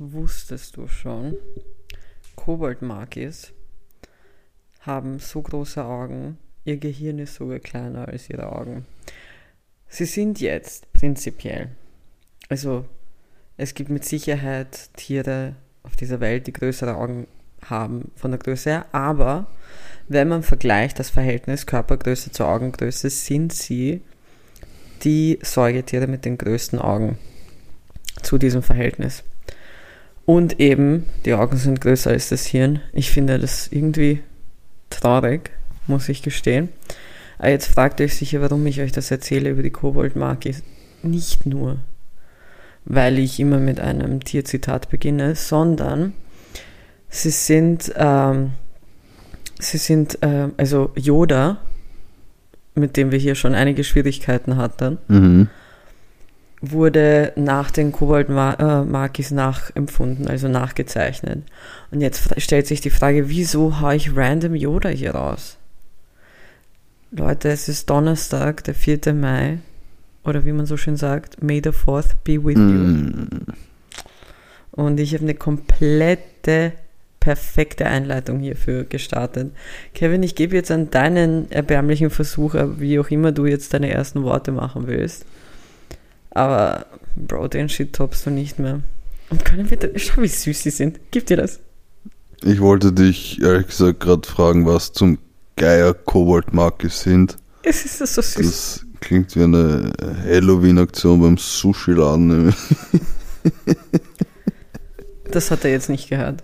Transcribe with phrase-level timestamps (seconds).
[0.00, 1.36] Wusstest du schon?
[2.36, 3.52] Koboldmakis
[4.78, 8.86] haben so große Augen, ihr Gehirn ist sogar kleiner als ihre Augen.
[9.88, 11.70] Sie sind jetzt prinzipiell,
[12.48, 12.84] also
[13.56, 17.26] es gibt mit Sicherheit Tiere auf dieser Welt, die größere Augen
[17.64, 19.48] haben von der Größe her, aber
[20.06, 24.02] wenn man vergleicht das Verhältnis Körpergröße zu Augengröße, sind sie
[25.02, 27.18] die Säugetiere mit den größten Augen
[28.22, 29.24] zu diesem Verhältnis.
[30.28, 32.82] Und eben, die Augen sind größer als das Hirn.
[32.92, 34.20] Ich finde das irgendwie
[34.90, 35.52] traurig,
[35.86, 36.68] muss ich gestehen.
[37.38, 40.54] Aber jetzt fragt euch sicher, warum ich euch das erzähle über die Koboldmarke.
[41.02, 41.78] Nicht nur,
[42.84, 46.12] weil ich immer mit einem Tierzitat beginne, sondern
[47.08, 48.50] sie sind, ähm,
[49.58, 51.56] sie sind, äh, also Yoda,
[52.74, 55.48] mit dem wir hier schon einige Schwierigkeiten hatten, Mhm.
[56.60, 61.44] Wurde nach den Kobold-Markis nachempfunden, also nachgezeichnet.
[61.90, 65.56] Und jetzt stellt sich die Frage, wieso haue ich random Yoda hier raus?
[67.10, 69.14] Leute, es ist Donnerstag, der 4.
[69.14, 69.58] Mai,
[70.24, 72.62] oder wie man so schön sagt, May the 4th be with you.
[72.62, 73.28] Mhm.
[74.72, 76.72] Und ich habe eine komplette,
[77.20, 79.52] perfekte Einleitung hierfür gestartet.
[79.94, 84.22] Kevin, ich gebe jetzt an deinen erbärmlichen Versuch, wie auch immer du jetzt deine ersten
[84.22, 85.24] Worte machen willst.
[86.38, 86.86] Aber,
[87.16, 88.80] Bro, den Shit toppst du nicht mehr.
[89.28, 91.00] Und können wir, da, schau, wie süß sie sind.
[91.10, 91.58] Gib dir das.
[92.44, 95.18] Ich wollte dich ehrlich gesagt gerade fragen, was zum
[95.56, 97.36] Geier Koboldmarke sind.
[97.64, 98.36] Es ist so süß.
[98.36, 99.90] Das klingt wie eine
[100.24, 102.54] Halloween-Aktion beim Sushi-Laden.
[105.30, 106.42] Das hat er jetzt nicht gehört.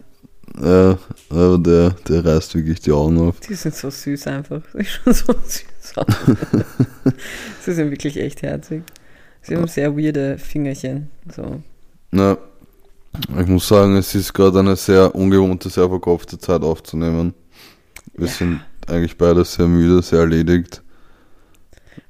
[0.61, 0.99] Ja,
[1.31, 3.41] aber der, der reißt wirklich die Augen auf.
[3.41, 4.61] Die sind so süß einfach.
[4.75, 6.07] Sie schauen so süß aus.
[7.65, 8.83] sie sind wirklich echt herzig.
[9.47, 11.11] Sie haben sehr weirde Fingerchen.
[11.35, 11.61] So.
[12.11, 12.37] Na,
[13.41, 17.35] ich muss sagen, es ist gerade eine sehr ungewohnte, sehr verkopfte Zeit aufzunehmen.
[18.15, 18.33] Wir Ja.
[18.33, 20.83] sind eigentlich beide sehr müde, sehr erledigt.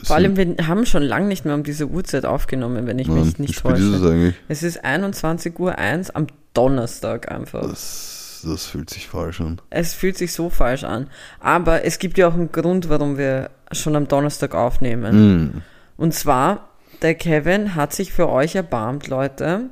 [0.00, 3.08] Es Vor allem, wir haben schon lange nicht mehr um diese Uhrzeit aufgenommen, wenn ich
[3.08, 4.12] Mann, mich nicht spät ist es täusche.
[4.12, 4.34] eigentlich?
[4.48, 7.62] Es ist 21.01 Uhr am Donnerstag einfach.
[7.62, 9.60] Das, das fühlt sich falsch an.
[9.70, 11.08] Es fühlt sich so falsch an.
[11.40, 15.44] Aber es gibt ja auch einen Grund, warum wir schon am Donnerstag aufnehmen.
[15.56, 15.62] Mm.
[15.96, 16.68] Und zwar,
[17.04, 19.70] der Kevin hat sich für euch erbarmt, Leute.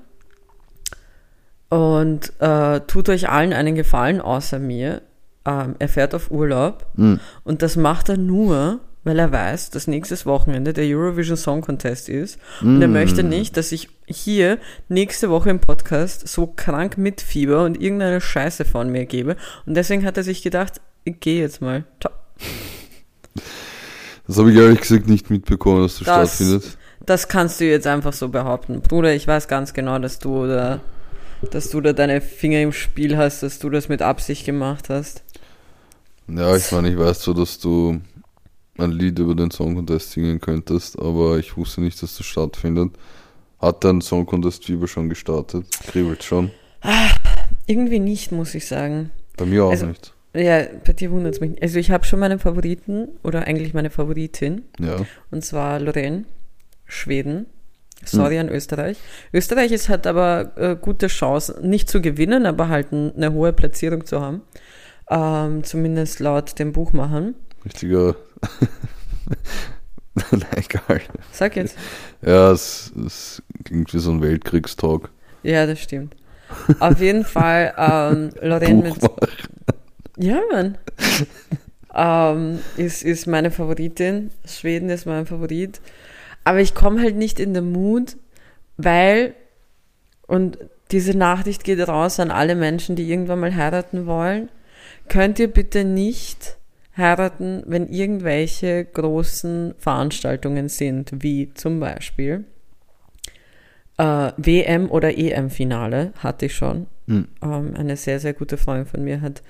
[1.68, 5.02] Und äh, tut euch allen einen Gefallen, außer mir.
[5.44, 6.86] Ähm, er fährt auf Urlaub.
[6.94, 7.14] Mm.
[7.44, 12.08] Und das macht er nur, weil er weiß, dass nächstes Wochenende der Eurovision Song Contest
[12.10, 12.38] ist.
[12.60, 12.92] Und er Mm.
[12.92, 18.64] möchte nicht, dass ich hier nächste Woche im Podcast so krank mitfieber und irgendeine Scheiße
[18.66, 19.36] von mir gebe.
[19.64, 21.84] Und deswegen hat er sich gedacht, ich gehe jetzt mal.
[22.00, 22.12] Ciao.
[24.26, 26.78] Das habe ich ehrlich gesagt nicht mitbekommen, dass das, Das- stattfindet.
[27.06, 28.80] Das kannst du jetzt einfach so behaupten.
[28.80, 30.80] Bruder, ich weiß ganz genau, dass du da,
[31.50, 35.22] dass du da deine Finger im Spiel hast, dass du das mit Absicht gemacht hast.
[36.28, 38.00] Ja, ich meine, ich weiß so, dass du
[38.78, 42.92] ein Lied über den Song Contest singen könntest, aber ich wusste nicht, dass das stattfindet.
[43.60, 45.66] Hat dein Song Contest Fieber schon gestartet?
[45.88, 46.50] Kribbelt schon?
[47.66, 49.10] Irgendwie nicht, muss ich sagen.
[49.36, 50.12] Bei mir auch Also- nicht.
[50.34, 51.50] Ja, bei dir wundert es mich.
[51.50, 51.62] nicht.
[51.62, 54.96] Also ich habe schon meinen Favoriten oder eigentlich meine Favoritin Ja.
[55.30, 56.24] und zwar Lorraine,
[56.92, 57.46] Schweden.
[58.04, 58.98] Sorry an Österreich.
[59.32, 64.04] Österreich ist, hat aber äh, gute Chance, nicht zu gewinnen, aber halt eine hohe Platzierung
[64.04, 64.42] zu haben.
[65.08, 67.34] Ähm, zumindest laut dem Buchmachern.
[67.64, 68.16] Richtiger.
[70.14, 71.00] Nein, egal.
[71.30, 71.76] Sag jetzt.
[72.22, 75.10] Ja, es, es klingt wie so ein Weltkriegstalk.
[75.42, 76.16] Ja, das stimmt.
[76.80, 78.96] Auf jeden Fall ähm, Lorraine mit.
[80.18, 80.76] Ja, Mann.
[81.94, 84.30] ähm, ist, ist meine Favoritin.
[84.44, 85.80] Schweden ist mein Favorit.
[86.44, 88.16] Aber ich komme halt nicht in den Mut,
[88.76, 89.34] weil,
[90.26, 90.58] und
[90.90, 94.50] diese Nachricht geht raus an alle Menschen, die irgendwann mal heiraten wollen.
[95.08, 96.56] Könnt ihr bitte nicht
[96.96, 102.44] heiraten, wenn irgendwelche großen Veranstaltungen sind, wie zum Beispiel
[103.98, 106.86] äh, WM- oder EM-Finale, hatte ich schon.
[107.06, 107.28] Hm.
[107.42, 109.42] Ähm, eine sehr, sehr gute Freundin von mir hat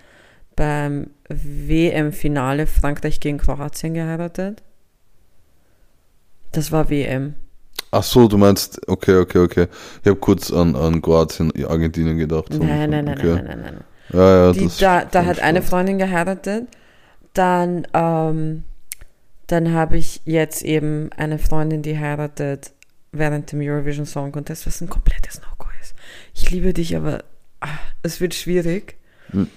[0.55, 4.63] beim WM-Finale Frankreich gegen Kroatien geheiratet.
[6.53, 7.35] Das war WM.
[7.91, 9.67] Ach so, du meinst, okay, okay, okay.
[10.03, 12.51] Ich habe kurz an, an Kroatien, Argentinien gedacht.
[12.51, 13.27] Nein, nein, nein, okay.
[13.35, 13.85] nein, nein, nein, nein.
[14.13, 15.63] Ja, ja, Die, das da da hat eine.
[15.63, 16.69] Freundin geheiratet.
[17.35, 18.65] Dann, ähm,
[19.47, 22.73] dann habe ich jetzt eben eine Freundin, die heiratet
[23.13, 25.95] während dem Eurovision Song Contest, was ein komplettes No-Go ist.
[26.35, 27.25] Ich liebe dich, aber
[27.61, 27.69] ah,
[28.03, 28.97] es wird schwierig,
[29.31, 29.49] Hm.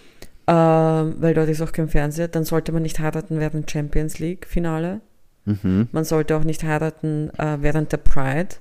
[0.47, 2.27] ähm, weil dort ist auch kein Fernseher.
[2.29, 5.01] Dann sollte man nicht heiraten während Champions League Finale.
[5.45, 5.87] Mhm.
[5.91, 8.55] Man sollte auch nicht heiraten äh, während der Pride,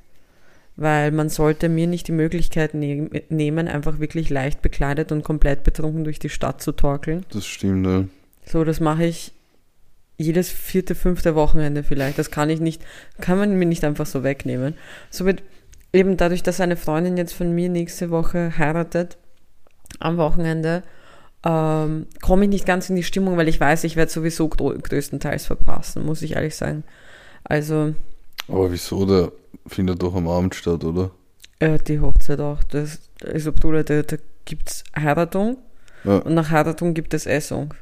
[0.76, 5.64] weil man sollte mir nicht die Möglichkeit ne nehmen, einfach wirklich leicht bekleidet und komplett
[5.64, 7.24] betrunken durch die Stadt zu torkeln.
[7.30, 8.04] Das stimmt, ja.
[8.46, 9.32] So, das mache ich
[10.16, 12.18] jedes vierte, fünfte Wochenende vielleicht.
[12.18, 12.82] Das kann ich nicht,
[13.20, 14.74] kann man mir nicht einfach so wegnehmen.
[15.10, 15.42] Somit
[15.92, 19.16] eben dadurch, dass eine Freundin jetzt von mir nächste Woche heiratet,
[20.00, 20.82] am Wochenende,
[21.44, 25.46] ähm, komme ich nicht ganz in die Stimmung, weil ich weiß, ich werde sowieso größtenteils
[25.46, 26.84] verpassen, muss ich ehrlich sagen.
[27.44, 27.94] Also.
[28.48, 29.04] Aber wieso?
[29.04, 29.32] Der
[29.66, 31.10] findet doch am Abend statt, oder?
[31.60, 32.64] Ja, die Hochzeit auch.
[32.64, 35.58] Das, also, Bruder, da, da gibt es Heiratung
[36.04, 36.18] ja.
[36.18, 37.74] und nach Heiratung gibt es Essung.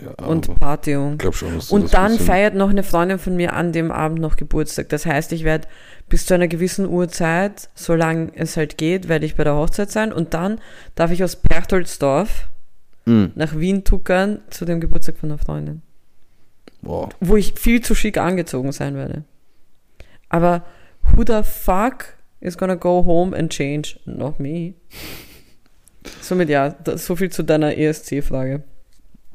[0.00, 1.18] Ja, und Partyung.
[1.18, 4.88] Glaub schon, und dann feiert noch eine Freundin von mir an dem Abend noch Geburtstag.
[4.88, 5.66] Das heißt, ich werde
[6.08, 10.12] bis zu einer gewissen Uhrzeit, solange es halt geht, werde ich bei der Hochzeit sein
[10.12, 10.60] und dann
[10.94, 12.48] darf ich aus Perchtoldsdorf
[13.04, 13.32] mhm.
[13.34, 15.82] nach Wien tuckern zu dem Geburtstag von einer Freundin.
[16.82, 17.10] Wow.
[17.20, 19.24] Wo ich viel zu schick angezogen sein werde.
[20.28, 20.64] Aber
[21.02, 23.98] who the fuck is gonna go home and change?
[24.04, 24.74] Not me.
[26.22, 28.62] Somit ja, so viel zu deiner ESC-Frage.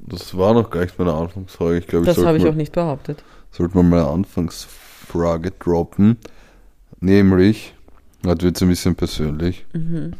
[0.08, 1.78] Das war noch gar nicht meine Anfangsfrage.
[1.80, 3.24] Ich glaube, das habe ich auch nicht behauptet.
[3.52, 6.18] Sollte man meine Anfangsfrage droppen.
[7.00, 7.74] Nämlich,
[8.26, 9.66] heute wird ein bisschen persönlich.
[9.74, 10.14] Mhm.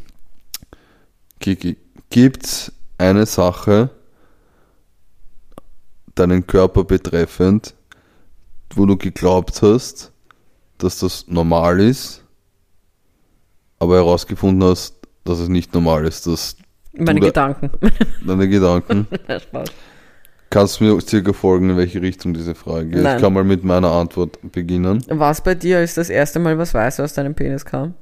[1.38, 3.90] Gibt es eine Sache,
[6.14, 7.74] deinen Körper betreffend,
[8.74, 10.12] wo du geglaubt hast,
[10.78, 12.24] dass das normal ist,
[13.78, 16.56] aber herausgefunden hast, dass es nicht normal ist, dass
[16.98, 17.70] meine Gedanken.
[18.26, 19.06] Deine Gedanken.
[19.28, 19.68] Spaß.
[20.50, 23.02] Kannst du mir circa folgen, in welche Richtung diese Frage geht?
[23.02, 23.16] Nein.
[23.16, 25.04] Ich kann mal mit meiner Antwort beginnen.
[25.08, 27.94] Was bei dir, als das erste Mal was Weißes aus deinem Penis kam?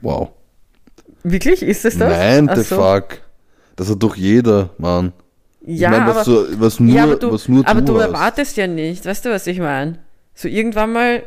[0.00, 0.30] Wow.
[1.22, 1.62] Wirklich?
[1.62, 2.10] Ist es das?
[2.10, 2.76] Nein, the so.
[2.76, 3.20] fuck.
[3.76, 5.12] Das hat doch jeder, Mann.
[5.66, 7.94] Ja, ich mein, was aber, du, was nur, ja, aber du, was nur aber du,
[7.94, 9.98] du erwartest ja nicht, weißt du, was ich meine?
[10.34, 11.22] So irgendwann mal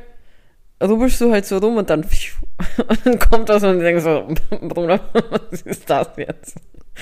[0.81, 4.27] rubbelst du halt so rum und dann, und dann kommt das und denkst so,
[4.67, 6.55] Bruder, was ist das jetzt?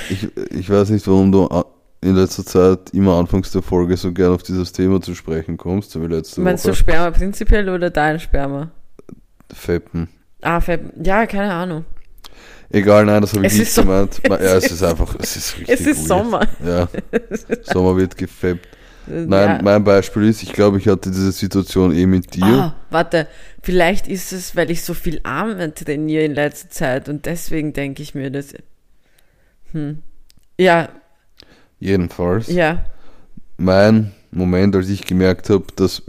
[0.10, 1.48] Ich, ich weiß nicht, warum du
[2.02, 6.00] in letzter Zeit immer anfangs der Folge so gern auf dieses Thema zu sprechen kommst,
[6.00, 6.72] wie letzte Meinst Woche.
[6.74, 8.72] du Sperma prinzipiell oder dein Sperma?
[9.54, 10.10] Feppen.
[10.42, 10.92] Ah, Feppen.
[11.04, 11.86] Ja, keine Ahnung.
[12.70, 14.22] Egal, nein, das habe ich es nicht so, gemeint.
[14.28, 16.08] Ja, es ist einfach, es ist richtig Es ist weird.
[16.08, 16.42] Sommer.
[16.66, 16.88] Ja,
[17.64, 18.68] Sommer wird gefappt.
[19.08, 19.60] Nein, ja.
[19.62, 22.46] mein Beispiel ist, ich glaube, ich hatte diese Situation eh mit dir.
[22.46, 23.28] Ah, warte,
[23.62, 28.02] vielleicht ist es, weil ich so viel Arme trainiere in letzter Zeit und deswegen denke
[28.02, 28.54] ich mir das.
[29.72, 30.02] Hm.
[30.60, 30.90] Ja.
[31.80, 32.48] Jedenfalls.
[32.48, 32.86] Ja.
[33.58, 36.04] Mein Moment, als ich gemerkt habe, dass,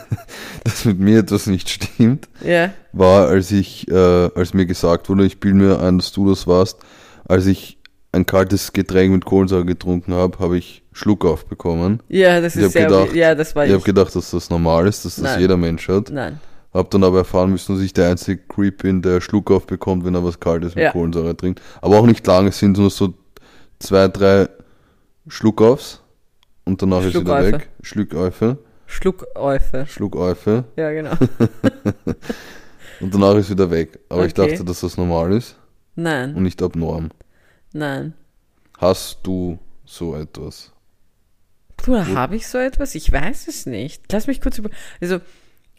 [0.64, 2.72] dass mit mir etwas nicht stimmt, ja.
[2.92, 3.94] war, als ich, äh,
[4.34, 6.78] als mir gesagt wurde, ich bilde mir ein, dass du das warst,
[7.24, 7.78] als ich
[8.12, 12.02] ein kaltes Getränk mit Kohlensäure getrunken habe, habe ich Schluck aufbekommen.
[12.08, 13.70] Ja, das ist sehr gedacht, ja, das war ich.
[13.70, 15.40] Ich habe gedacht, dass das normal ist, dass das Nein.
[15.40, 16.10] jeder Mensch hat.
[16.10, 16.38] Nein.
[16.74, 20.14] Hab dann aber erfahren müssen, dass ich der einzige Creep bin, der Schluck aufbekommt, wenn
[20.14, 20.92] er was Kaltes mit Ja.
[20.92, 21.60] Kohlensäure trinkt.
[21.80, 23.12] Aber auch nicht lange, es sind nur so
[23.78, 24.48] zwei, drei
[25.28, 26.00] Schluckaufs
[26.64, 27.68] und danach ist wieder weg.
[27.82, 28.58] Schluckäufe.
[28.86, 29.86] Schluckäufe.
[29.86, 30.64] Schluckäufe.
[30.76, 31.12] Ja, genau.
[33.00, 33.98] Und danach ist wieder weg.
[34.08, 34.50] Aber ich Okay.
[34.50, 35.56] dachte, dass das normal ist
[35.96, 37.10] und Nein, nicht abnorm.
[37.72, 38.14] nein.
[38.78, 40.72] Hast du so etwas?
[41.82, 42.94] Bruder, habe ich so etwas?
[42.94, 44.04] Ich weiß es nicht.
[44.12, 44.70] Lass mich kurz über.
[45.00, 45.20] Also,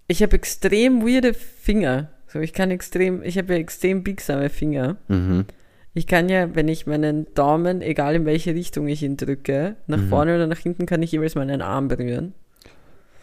[0.07, 2.09] ich habe extrem weirde Finger.
[2.27, 4.97] So, ich kann extrem, ich habe ja extrem biegsame Finger.
[5.07, 5.45] Mhm.
[5.93, 9.99] Ich kann ja, wenn ich meinen Daumen, egal in welche Richtung ich ihn drücke, nach
[9.99, 10.09] Mhm.
[10.09, 12.33] vorne oder nach hinten, kann ich jeweils meinen Arm berühren.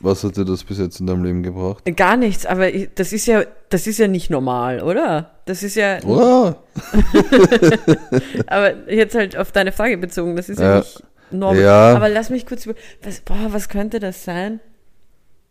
[0.03, 1.85] Was hat dir das bis jetzt in deinem Leben gebracht?
[1.97, 5.33] Gar nichts, aber ich, das ist ja, das ist ja nicht normal, oder?
[5.45, 6.55] Das ist ja, Oh,
[8.47, 10.79] aber jetzt halt auf deine Frage bezogen, das ist ja, Ja.
[10.79, 11.61] nicht normal.
[11.63, 11.95] Ja.
[11.97, 14.61] Aber lass mich kurz über, was, boah, was könnte das sein?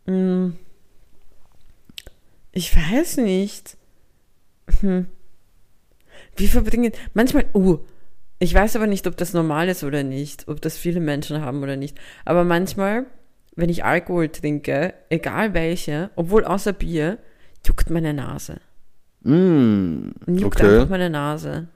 [0.06, 0.56] Hm.
[2.52, 3.76] Ich weiß nicht.
[4.80, 5.06] Hm.
[6.36, 7.78] Wir verbringen, manchmal, uh,
[8.38, 11.62] ich weiß aber nicht, ob das normal ist oder nicht, ob das viele Menschen haben
[11.62, 11.98] oder nicht.
[12.24, 13.06] Aber manchmal,
[13.56, 17.18] wenn ich Alkohol trinke, egal welche, obwohl außer Bier,
[17.66, 18.56] juckt meine Nase.
[19.22, 20.74] mm, Juckt okay.
[20.74, 21.68] einfach meine Nase.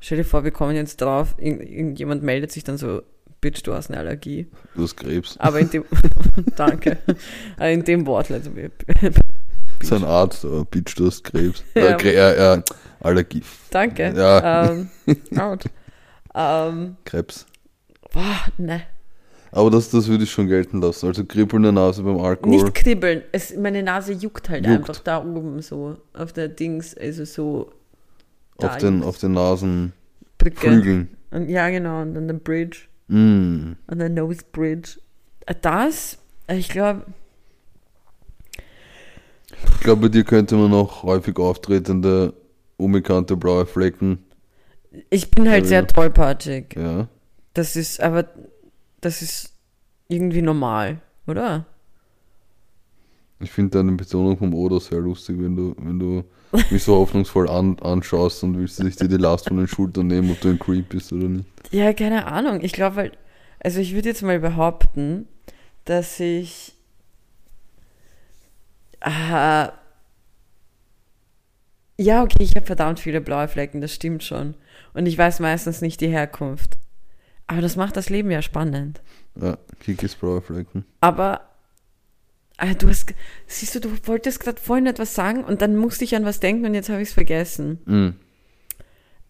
[0.00, 3.02] Stell dir vor, wir kommen jetzt drauf, irgend- irgendjemand meldet sich dann so,
[3.42, 4.46] Bitch, du hast eine Allergie.
[4.76, 5.36] Du hast Krebs.
[5.38, 5.84] Aber in dem,
[6.56, 6.98] danke,
[7.56, 8.38] Aber in dem Wortlaut.
[8.38, 8.70] Also wir-
[9.82, 11.62] Sein Arzt, oh, Bitch, du hast Krebs.
[11.74, 11.96] Ja.
[11.96, 12.62] Äh, äh,
[13.00, 13.42] Allergie.
[13.70, 14.14] danke.
[14.16, 14.70] Ja.
[14.70, 14.88] Ähm,
[15.36, 15.64] out.
[16.34, 17.44] Ähm, Krebs.
[18.12, 18.82] boah, ne.
[19.50, 21.08] Aber das, das würde ich schon gelten lassen.
[21.08, 22.62] Also kribbelnde Nase beim Alkohol.
[22.62, 23.22] Nicht kribbeln.
[23.32, 24.78] Es, meine Nase juckt halt Juckt.
[24.88, 25.98] einfach da oben so.
[26.14, 27.72] Auf der Dings, also so.
[28.58, 29.08] auf, den, juckt's.
[29.08, 31.08] auf den Nasenflügeln.
[31.48, 32.02] Ja, genau.
[32.02, 32.82] Und dann der Bridge.
[33.08, 33.72] Mm.
[33.86, 34.98] An der Nose Bridge.
[35.46, 37.04] Äh, Das, äh, ich glaube,
[39.74, 42.34] Ich glaube, bei dir könnte man auch häufig auftretende,
[42.76, 44.24] unbekannte blaue Flecken.
[45.10, 46.74] Ich bin halt sehr tollpatschig.
[46.76, 47.08] Ja.
[47.54, 48.28] Das ist aber,
[49.00, 49.52] das ist
[50.08, 51.66] irgendwie normal, oder?
[53.40, 56.24] Ich finde deine Betonung vom Oder sehr lustig, wenn du, wenn du
[56.70, 60.30] mich so hoffnungsvoll an, anschaust und willst dich dir die Last von den Schultern nehmen,
[60.30, 61.46] ob du ein Creep bist oder nicht.
[61.70, 62.60] Ja, keine Ahnung.
[62.62, 63.18] Ich glaube halt,
[63.60, 65.26] also ich würde jetzt mal behaupten,
[65.84, 66.74] dass ich
[69.00, 69.68] äh,
[72.02, 74.54] ja, okay, ich habe verdammt viele blaue Flecken, das stimmt schon.
[74.94, 76.78] Und ich weiß meistens nicht die Herkunft.
[77.46, 79.00] Aber das macht das Leben ja spannend.
[79.40, 80.84] Ja, Kikis blaue Flecken.
[81.00, 81.42] Aber
[82.62, 83.12] ah, du hast,
[83.46, 86.64] siehst du, du wolltest gerade vorhin etwas sagen und dann musste ich an was denken
[86.66, 87.78] und jetzt habe ich es vergessen.
[87.86, 88.14] Mhm.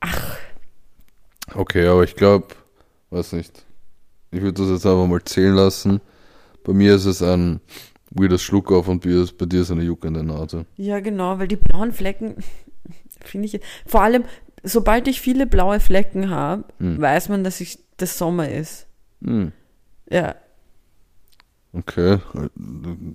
[0.01, 0.37] Ach,
[1.55, 2.47] Okay, aber ich glaube,
[3.11, 3.67] weiß nicht.
[4.31, 6.01] Ich würde das jetzt einfach mal zählen lassen.
[6.65, 7.61] Bei mir ist es ein
[8.11, 10.65] weirdes Schluck auf und bei dir ist- bei dir ist eine juckende Nase.
[10.77, 12.37] ja genau, weil die blauen Flecken
[13.25, 14.25] finde ich, vor allem,
[14.63, 17.01] sobald ich viele blaue Flecken habe, Hm.
[17.01, 18.87] weiß man, dass ich das Sommer ist.
[19.21, 19.53] Mhm.
[20.11, 20.37] Ja,
[21.75, 22.49] Okay, da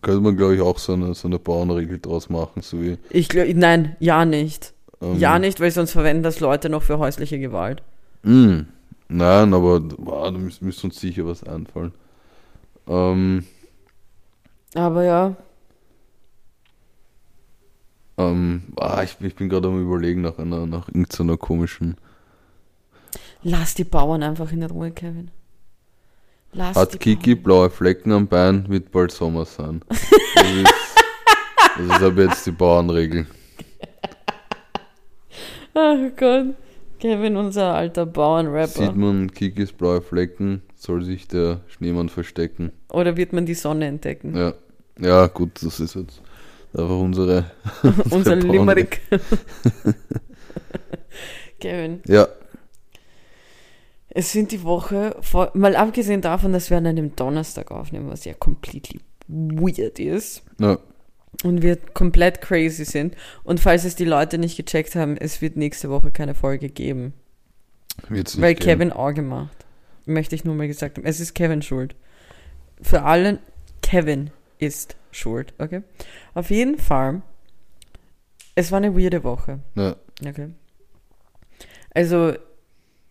[0.01, 2.97] könnte man glaube ich auch so eine, so eine Bauernregel draus machen, so wie.
[3.09, 4.73] ich glaube, nein, ja nicht.
[5.01, 7.83] Ähm, Ja nicht, weil sonst verwenden das Leute noch für häusliche Gewalt.
[8.23, 8.65] mh.
[9.09, 11.93] Nein, aber boah, da müsste müsste uns sicher was einfallen.
[12.87, 13.45] Ähm,
[14.75, 15.35] Aber ja,
[18.17, 21.97] ähm, ah, ich, ich bin gerade am überlegen nach einer, nach irgendeiner komischen.
[23.43, 25.31] lass die Bauern einfach in Ruhe, Kevin.
[26.53, 27.43] Lass Hat Kiki Bauern.
[27.43, 29.81] blaue Flecken am Bein, wird bald Sommer sein.
[29.89, 29.99] Das
[30.45, 30.73] ist,
[31.77, 33.27] das ist aber jetzt die Bauernregel.
[35.73, 36.55] Ach Gott.
[36.99, 38.67] Kevin, unser alter Bauernrapper.
[38.67, 42.71] Sieht man Kikis blaue Flecken, soll sich der Schneemann verstecken.
[42.89, 44.35] Oder wird man die Sonne entdecken?
[44.35, 44.53] Ja,
[44.99, 46.21] ja gut, das ist jetzt
[46.73, 47.51] einfach unsere.
[48.09, 48.51] Unser Bauernregel.
[48.51, 49.01] Limerick.
[51.59, 52.27] Kevin, Ja,
[54.17, 58.25] es sind die Woche, vor, mal abgesehen davon, dass wir an einem Donnerstag aufnehmen, was
[58.25, 60.79] ja completely weird ist ja,
[61.43, 63.15] und wir komplett crazy sind.
[63.43, 67.13] Und falls es die Leute nicht gecheckt haben, es wird nächste Woche keine Folge geben.
[68.09, 68.65] wird's Weil gehen.
[68.65, 69.55] Kevin auch gemacht.
[70.07, 71.05] Möchte ich nur mal gesagt haben.
[71.05, 71.95] Es ist Kevin schuld.
[72.81, 73.37] Für alle,
[73.83, 75.83] Kevin ist schuld, okay?
[76.33, 77.21] Auf jeden Fall,
[78.55, 79.59] es war eine weirde Woche.
[79.75, 79.95] Ja,
[80.27, 80.49] Okay.
[81.93, 82.33] Also,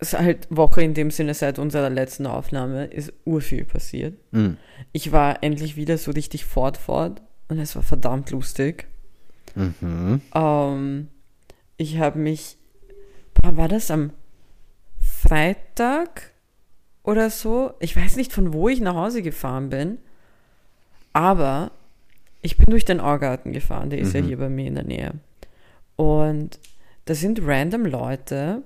[0.01, 4.15] halt Woche in dem Sinne, seit unserer letzten Aufnahme ist urviel passiert.
[4.33, 4.57] mhm.
[4.93, 8.87] Ich war endlich wieder so richtig fort, fort und es war verdammt lustig.
[9.55, 10.21] Mhm.
[10.35, 11.09] Ähm,
[11.79, 12.57] ich habe mich,
[13.43, 14.11] war das am
[14.99, 16.33] Freitag
[17.03, 17.73] oder so?
[17.81, 19.99] Ich weiß nicht, von wo ich nach Hause gefahren bin,
[21.13, 21.71] aber
[22.43, 24.27] ich bin durch den Augarten gefahren, der ist ja Mhm.
[24.27, 25.13] hier bei mir in der Nähe.
[25.97, 26.59] Und
[27.07, 28.63] da sind random Leute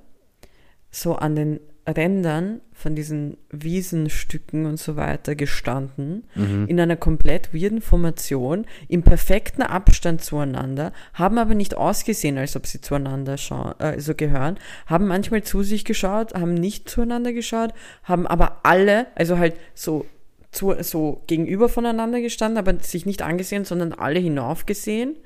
[0.90, 6.66] so an den Rändern von diesen Wiesenstücken und so weiter gestanden, Mhm.
[6.68, 12.66] in einer komplett weirden Formation, im perfekten Abstand zueinander, haben aber nicht ausgesehen, als ob
[12.66, 17.72] sie zueinander schauen, äh, also gehören, haben manchmal zu sich geschaut, haben nicht zueinander geschaut,
[18.04, 20.06] haben aber alle, also halt so,
[20.52, 25.16] zu, so gegenüber voneinander gestanden, aber sich nicht angesehen, sondern alle hinaufgesehen.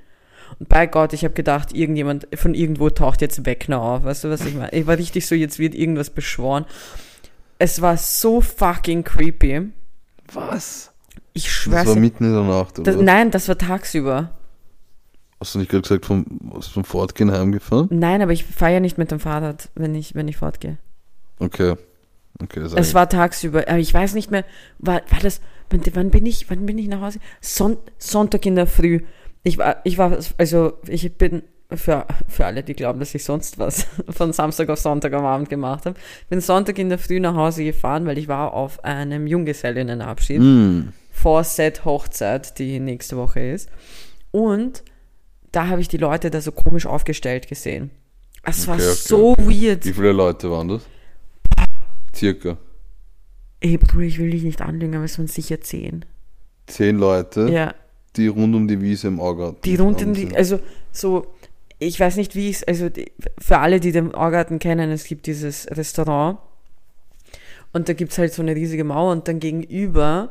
[0.59, 4.05] Und bei Gott, ich habe gedacht, irgendjemand von irgendwo taucht jetzt Weckner auf.
[4.05, 4.73] Weißt du, was ich meine?
[4.73, 6.65] Ich war richtig so, jetzt wird irgendwas beschworen.
[7.59, 9.71] Es war so fucking creepy.
[10.33, 10.93] Was?
[11.33, 11.87] Ich Das schwör's.
[11.87, 12.93] war mitten in der Nacht, oder?
[12.93, 14.31] Das, nein, das war tagsüber.
[15.41, 16.25] Hast du nicht gerade gesagt, vom,
[16.61, 17.89] vom Fortgehen heimgefahren?
[17.91, 20.79] Nein, aber ich fahre ja nicht mit dem Fahrrad, wenn ich, wenn ich fortgehe.
[21.39, 21.75] Okay.
[22.43, 23.65] Okay, sag Es war tagsüber.
[23.69, 24.45] Aber ich weiß nicht mehr,
[24.79, 27.19] war, war das, wann, wann bin ich, wann bin ich nach Hause?
[27.41, 29.01] Son, Sonntag in der Früh.
[29.45, 33.59] Ich war, ich war, also ich bin, für, für alle, die glauben, dass ich sonst
[33.59, 35.99] was von Samstag auf Sonntag am Abend gemacht habe,
[36.29, 40.41] bin Sonntag in der Früh nach Hause gefahren, weil ich war auf einem Junggesellinnenabschied.
[40.41, 40.93] Mhm.
[41.11, 43.69] vor Set Hochzeit, die nächste Woche ist.
[44.31, 44.83] Und
[45.53, 47.91] da habe ich die Leute da so komisch aufgestellt gesehen.
[48.43, 49.47] Es war Okay, okay, so okay.
[49.47, 49.85] weird.
[49.85, 50.83] Wie viele Leute waren das?
[52.15, 52.59] Circa.
[53.61, 56.05] Ey, Bruder, ich will dich nicht anlügen, aber es waren sicher zehn.
[56.67, 57.75] Zehn Leute, Ja,
[58.17, 60.61] die rund um die Wiese im Augarten die rund um die, also
[60.93, 61.27] so,
[61.79, 65.27] ich weiß nicht, wie es, also die, für alle, die den Orgarten kennen, es gibt
[65.27, 66.39] dieses Restaurant
[67.73, 70.31] und da gibt es halt so eine riesige Mauer und dann gegenüber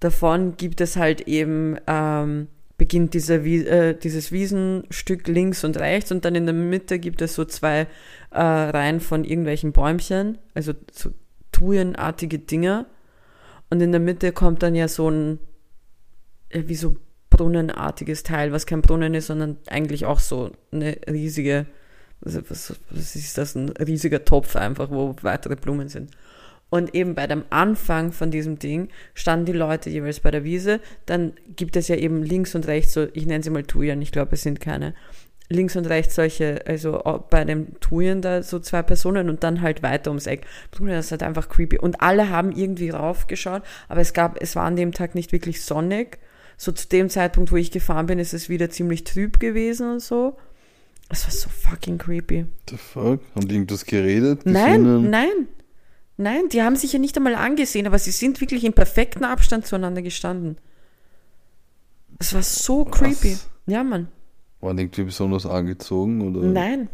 [0.00, 6.10] davon gibt es halt eben, ähm, beginnt dieser, Wie- äh, dieses Wiesenstück links und rechts
[6.10, 7.86] und dann in der Mitte gibt es so zwei
[8.32, 11.10] äh, Reihen von irgendwelchen Bäumchen, also so
[11.52, 12.86] Thujenartige Dinger.
[13.70, 15.38] Und in der Mitte kommt dann ja so ein,
[16.50, 16.96] wie so
[17.30, 21.66] brunnenartiges Teil, was kein Brunnen ist, sondern eigentlich auch so eine riesige,
[22.20, 26.10] was, was, was ist das, ein riesiger Topf einfach, wo weitere Blumen sind.
[26.70, 30.80] Und eben bei dem Anfang von diesem Ding standen die Leute jeweils bei der Wiese.
[31.06, 34.12] Dann gibt es ja eben links und rechts so, ich nenne sie mal Thujen, ich
[34.12, 34.94] glaube, es sind keine.
[35.48, 39.82] Links und rechts solche, also bei dem Thujen da so zwei Personen und dann halt
[39.82, 40.46] weiter ums Eck.
[40.72, 41.78] Das ist halt einfach creepy.
[41.78, 45.62] Und alle haben irgendwie raufgeschaut, aber es gab, es war an dem Tag nicht wirklich
[45.62, 46.18] sonnig.
[46.56, 50.00] So zu dem Zeitpunkt, wo ich gefahren bin, ist es wieder ziemlich trüb gewesen und
[50.00, 50.36] so.
[51.08, 52.46] Es war so fucking creepy.
[52.68, 53.20] The fuck?
[53.34, 54.46] Haben die irgendwas geredet?
[54.46, 55.10] Nein, gesungen?
[55.10, 55.48] nein.
[56.16, 59.66] Nein, die haben sich ja nicht einmal angesehen, aber sie sind wirklich in perfektem Abstand
[59.66, 60.58] zueinander gestanden.
[62.20, 63.36] Es war so creepy.
[63.66, 64.08] Ja, Mann.
[64.60, 66.22] Waren die irgendwie besonders angezogen?
[66.22, 66.88] Oder Nein.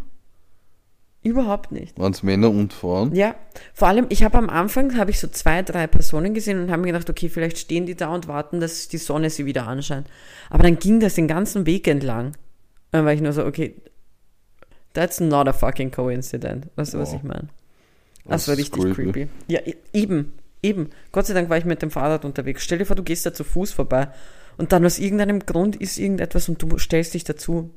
[1.22, 1.98] Überhaupt nicht.
[1.98, 3.14] Waren es Männer und Frauen?
[3.14, 3.34] Ja,
[3.74, 6.80] vor allem, ich habe am Anfang, habe ich so zwei, drei Personen gesehen und habe
[6.80, 10.06] mir gedacht, okay, vielleicht stehen die da und warten, dass die Sonne sie wieder anscheint.
[10.48, 12.28] Aber dann ging das den ganzen Weg entlang.
[12.28, 12.34] Und
[12.92, 13.74] dann war ich nur so, okay,
[14.94, 16.66] that's not a fucking coincidence.
[16.76, 17.16] Weißt du, was Wow.
[17.18, 17.48] ich meine?
[18.24, 18.94] Das, Das war richtig creepy.
[19.12, 19.28] creepy.
[19.48, 20.88] Ja, e- eben, eben.
[21.12, 22.64] Gott sei Stell dir vor, du gehst Fahrrad unterwegs.
[22.64, 24.08] Stell dir vor, du gehst da zu Fuß vorbei
[24.56, 27.70] und dann aus irgendeinem Grund ist irgendetwas und du stellst dich dazu.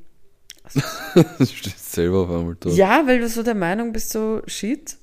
[1.38, 2.70] Du stehst selber auf einmal da.
[2.70, 4.96] Ja, weil du so der Meinung bist, so, shit,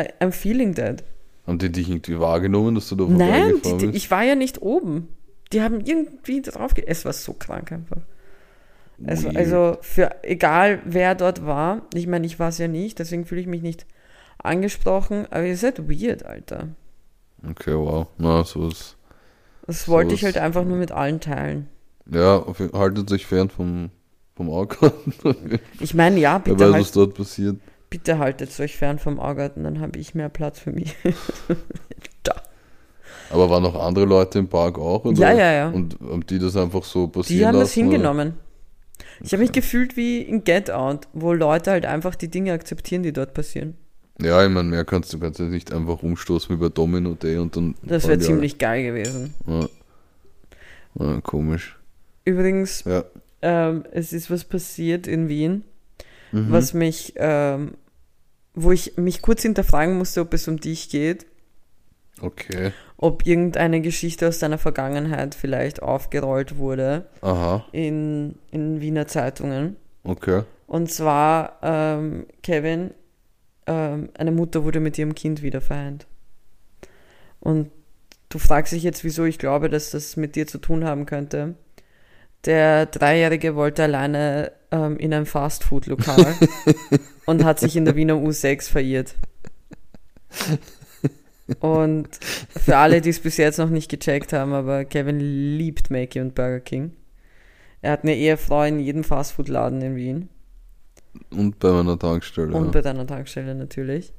[0.00, 1.02] I, I'm feeling that.
[1.46, 3.96] Haben die dich irgendwie wahrgenommen, dass du da Nein, die, bist?
[3.96, 5.08] ich war ja nicht oben.
[5.52, 8.02] Die haben irgendwie drauf ge Es war so krank einfach.
[9.06, 13.24] Also, also für egal wer dort war, ich meine, ich war es ja nicht, deswegen
[13.26, 13.86] fühle ich mich nicht
[14.38, 16.68] angesprochen, aber ihr seid weird, Alter.
[17.48, 18.06] Okay, wow.
[18.18, 18.96] Na, sowas.
[19.66, 21.68] Das wollte So ich halt einfach nur mit allen teilen.
[22.10, 23.90] Ja, haltet euch fern vom,
[24.36, 25.12] vom Augarten.
[25.80, 27.56] Ich meine, ja, Wer bitte, weiß, halt, was dort passiert.
[27.90, 30.94] bitte haltet euch fern vom Augarten, dann habe ich mehr Platz für mich.
[32.22, 32.34] da.
[33.30, 35.04] Aber waren noch andere Leute im Park auch?
[35.04, 35.18] Oder?
[35.18, 35.68] Ja, ja, ja.
[35.68, 37.90] Und haben die das einfach so passieren Die haben das lassen, oder?
[37.92, 38.34] hingenommen.
[39.20, 43.02] Ich habe mich gefühlt wie in Get Out, wo Leute halt einfach die Dinge akzeptieren,
[43.02, 43.76] die dort passieren.
[44.20, 47.56] Ja, ich meine, mehr kannst du kannst nicht einfach umstoßen wie bei Domino Day und
[47.56, 47.74] dann.
[47.82, 49.34] Das wäre ziemlich geil gewesen.
[49.46, 49.68] Ja.
[51.00, 51.76] Ja, komisch.
[52.24, 53.04] Übrigens, Ja.
[53.44, 55.62] Ähm, es ist was passiert in Wien,
[56.32, 56.50] Mhm.
[56.50, 57.74] was mich, ähm,
[58.54, 61.26] wo ich mich kurz hinterfragen musste, ob es um dich geht,
[62.20, 62.72] Okay.
[62.96, 67.64] ob irgendeine Geschichte aus deiner Vergangenheit vielleicht aufgerollt wurde Aha.
[67.72, 69.76] in, in Wiener Zeitungen.
[70.04, 70.42] Okay.
[70.66, 72.92] Und zwar, ähm, Kevin,
[73.66, 76.06] ähm, eine Mutter wurde mit ihrem Kind wieder vereint.
[77.40, 77.70] Und
[78.30, 81.54] du fragst dich jetzt, wieso ich glaube, dass das mit dir zu tun haben könnte.
[82.44, 86.34] Der Dreijährige wollte alleine ähm, in ein Fastfood-Lokal
[87.26, 89.14] und hat sich in der Wiener U6 verirrt.
[91.60, 92.08] Und
[92.48, 96.34] für alle, die es bis jetzt noch nicht gecheckt haben, aber Kevin liebt Mackie und
[96.34, 96.92] Burger King.
[97.82, 100.28] Er hat eine Ehefrau in jedem Fastfood-Laden in Wien.
[101.30, 102.54] Und bei meiner Tankstelle.
[102.54, 102.70] Und ja.
[102.70, 104.12] bei deiner Tankstelle natürlich.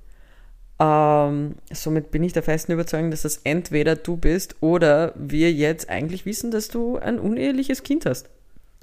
[0.78, 5.90] Ähm, somit bin ich der festen Überzeugung, dass das entweder du bist oder wir jetzt
[5.90, 8.30] eigentlich wissen, dass du ein uneheliches Kind hast.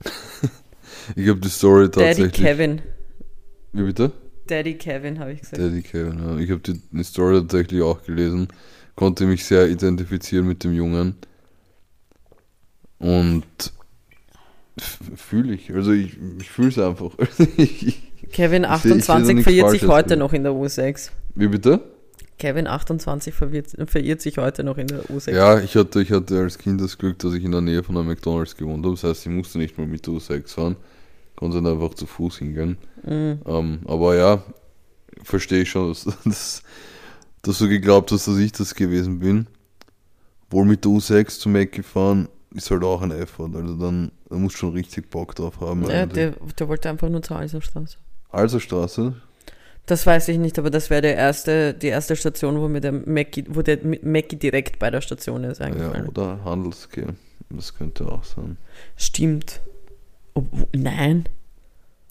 [1.17, 2.33] Ich habe die Story Daddy tatsächlich.
[2.33, 2.83] Kevin.
[3.73, 4.13] Wie bitte?
[4.47, 5.61] Daddy Kevin, habe ich gesagt.
[5.61, 6.39] Daddy Kevin, ja.
[6.39, 8.49] Ich habe die, die Story tatsächlich auch gelesen.
[8.95, 11.17] Konnte mich sehr identifizieren mit dem Jungen.
[12.99, 13.45] Und
[15.17, 15.73] fühle ich.
[15.73, 17.13] Also ich, ich fühle es einfach.
[17.57, 20.53] ich, Kevin Ich seh- ich seh da 28 nichts verirrt sich heute noch in der
[20.53, 21.11] U6.
[21.35, 21.81] wie bitte?
[22.39, 25.31] Kevin 28 verirrt, verirrt sich heute noch in der U6.
[25.33, 27.97] Ja, ich hatte, ich hatte als Kind das Glück, dass ich in der Nähe von
[27.97, 28.95] einem McDonalds gewohnt habe.
[28.97, 30.77] Das heißt, ich musste nicht mal mit der U6 fahren.
[31.37, 32.79] Konnte dann einfach zu Fuß hingehen.
[33.05, 33.41] Mhm.
[33.47, 34.43] Ähm, aber ja,
[35.23, 36.63] verstehe ich schon, dass, dass,
[37.43, 39.47] dass du geglaubt hast, dass ich das gewesen bin.
[40.51, 43.51] Wohl mit der U6 zu Mac gefahren, ist halt auch ein Effort.
[43.55, 45.85] Also dann, da musst du schon richtig Bock drauf haben.
[45.89, 47.99] Ja, der, der wollte einfach nur zur Alserstraße.
[48.33, 49.15] Also Straße.
[49.87, 52.93] Das weiß ich nicht, aber das wäre der erste, die erste Station, wo mir der
[52.93, 56.09] Mackie, wo der Mackie direkt bei der Station ist Ja, eingefallen.
[56.09, 57.07] oder Handelsgeh.
[57.51, 58.57] Das könnte auch sein.
[58.97, 59.61] Stimmt.
[60.35, 61.27] Wo- nein.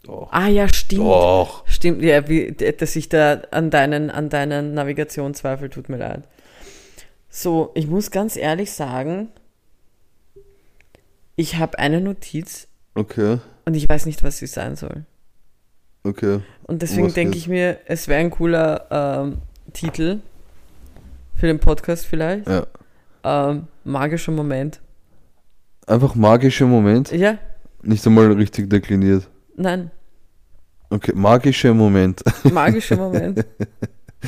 [0.04, 0.28] Doch.
[0.32, 1.02] Ah ja, stimmt.
[1.02, 1.66] Doch.
[1.66, 6.22] Stimmt, ja, wie, dass ich da an deinen, an deinen Navigation zweifel, tut mir leid.
[7.30, 9.28] So, ich muss ganz ehrlich sagen,
[11.36, 15.06] ich habe eine Notiz Okay, und ich weiß nicht, was sie sein soll.
[16.04, 16.40] Okay.
[16.64, 19.38] Und deswegen denke ich mir, es wäre ein cooler ähm,
[19.72, 20.20] Titel
[21.34, 22.48] für den Podcast vielleicht.
[22.48, 22.66] Ja.
[23.24, 24.80] Ähm, magischer Moment.
[25.86, 27.10] Einfach magischer Moment.
[27.12, 27.38] Ja,
[27.82, 29.28] Nicht einmal richtig dekliniert.
[29.56, 29.90] nein,
[30.90, 32.22] Okay, magischer Moment.
[32.52, 33.44] magischer Moment.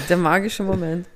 [0.08, 1.06] Der magische Moment.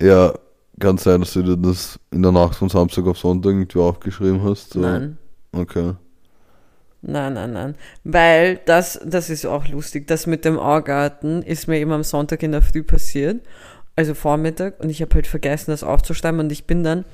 [0.00, 0.34] Ja,
[0.78, 4.42] Kann sein, dass du dir das in der Nacht von Samstag auf Sonntag irgendwie aufgeschrieben
[4.44, 4.74] hast?
[4.74, 4.80] so?
[4.80, 5.16] Nein.
[5.52, 5.94] Okay.
[7.08, 7.74] Nein, nein, nein.
[8.02, 10.06] Weil das, das ist auch lustig.
[10.08, 13.40] Das mit dem Augarten ist mir eben am Sonntag in der Früh passiert.
[13.94, 14.80] Also Vormittag.
[14.80, 16.40] Und ich habe halt vergessen, das aufzuschreiben.
[16.40, 17.04] Und ich bin dann,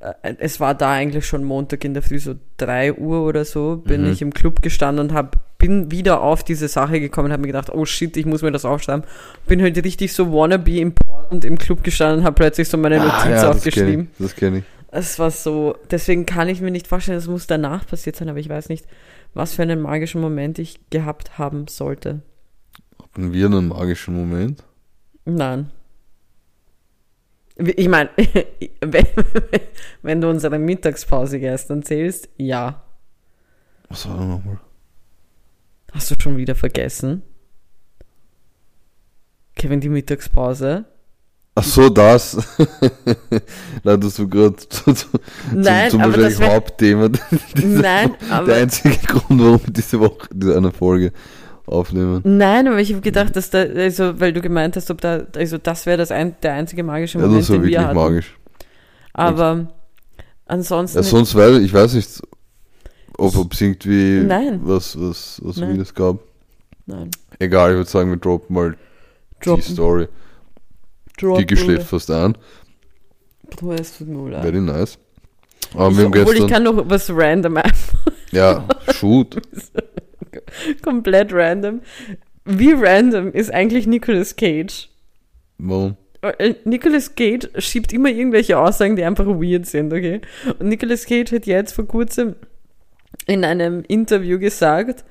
[0.00, 3.76] äh, es war da eigentlich schon Montag in der Früh, so 3 Uhr oder so,
[3.76, 4.10] bin Mhm.
[4.12, 7.48] ich im Club gestanden und hab, bin wieder auf diese Sache gekommen und habe mir
[7.48, 9.04] gedacht, oh shit, ich muss mir das aufschreiben.
[9.46, 13.12] Bin halt richtig so wannabe important im Club gestanden und habe plötzlich so meine Notiz
[13.14, 13.92] Ah, ja, das aufgeschrieben.
[13.92, 14.26] kenne ich.
[14.26, 14.64] Das kenn ich.
[14.92, 18.40] Es war so, deswegen kann ich mir nicht vorstellen, es muss danach passiert sein, aber
[18.40, 18.84] ich weiß nicht,
[19.34, 22.22] was für einen magischen Moment ich gehabt haben sollte.
[23.00, 24.64] Hatten wir einen magischen Moment?
[25.24, 25.70] Nein.
[27.56, 28.10] Ich meine,
[28.80, 29.06] wenn,
[30.02, 32.82] wenn du unsere Mittagspause gestern zählst, ja.
[33.88, 34.60] Was war da nochmal?
[35.92, 37.22] Hast du schon wieder vergessen?
[39.56, 40.86] Kevin, die Mittagspause?
[41.60, 42.36] Ach so, das.
[43.84, 45.06] Nein, das war gerade zu, zu,
[45.54, 47.08] Nein, zum, zum aber das wär- Hauptthema.
[47.56, 51.12] dieser- Nein, Der aber, einzige Grund, warum wir diese Woche diese eine Folge
[51.66, 52.20] aufnehmen.
[52.24, 55.58] nein, aber ich habe gedacht, dass da, also, weil du gemeint hast, ob da, also
[55.58, 57.96] das wäre das ein, der einzige magische Ja, Moment, das war den wir wirklich hatten.
[57.96, 58.36] magisch.
[59.12, 59.66] Aber
[60.46, 60.98] ansonsten.
[60.98, 62.08] Ja, sonst weiß ich, weiß nicht,
[63.18, 64.60] ob es irgendwie Nein.
[64.64, 65.70] was, was, was Nein.
[65.70, 66.18] Wildes gab.
[66.86, 67.10] nein.
[67.38, 69.62] Egal, ich würde sagen, wir droppen mal die Droppen.
[69.62, 70.08] Story.
[71.20, 72.36] Die geschläft fast ein.
[73.50, 74.42] Bruder, es tut mir leid.
[74.42, 74.98] Very nice.
[75.74, 76.48] Aber Ich, wir haben obwohl ich gestern.
[76.48, 77.98] kann noch was random einfach,
[78.32, 79.40] Ja, shoot.
[80.82, 81.80] komplett random.
[82.44, 84.88] Wie random ist eigentlich Nicolas Cage?
[85.58, 85.96] Warum?
[86.22, 90.20] Äh, Nicolas Cage schiebt immer irgendwelche Aussagen, die einfach weird sind, okay?
[90.58, 92.34] Und Nicolas Cage hat jetzt vor kurzem
[93.26, 95.04] in einem Interview gesagt,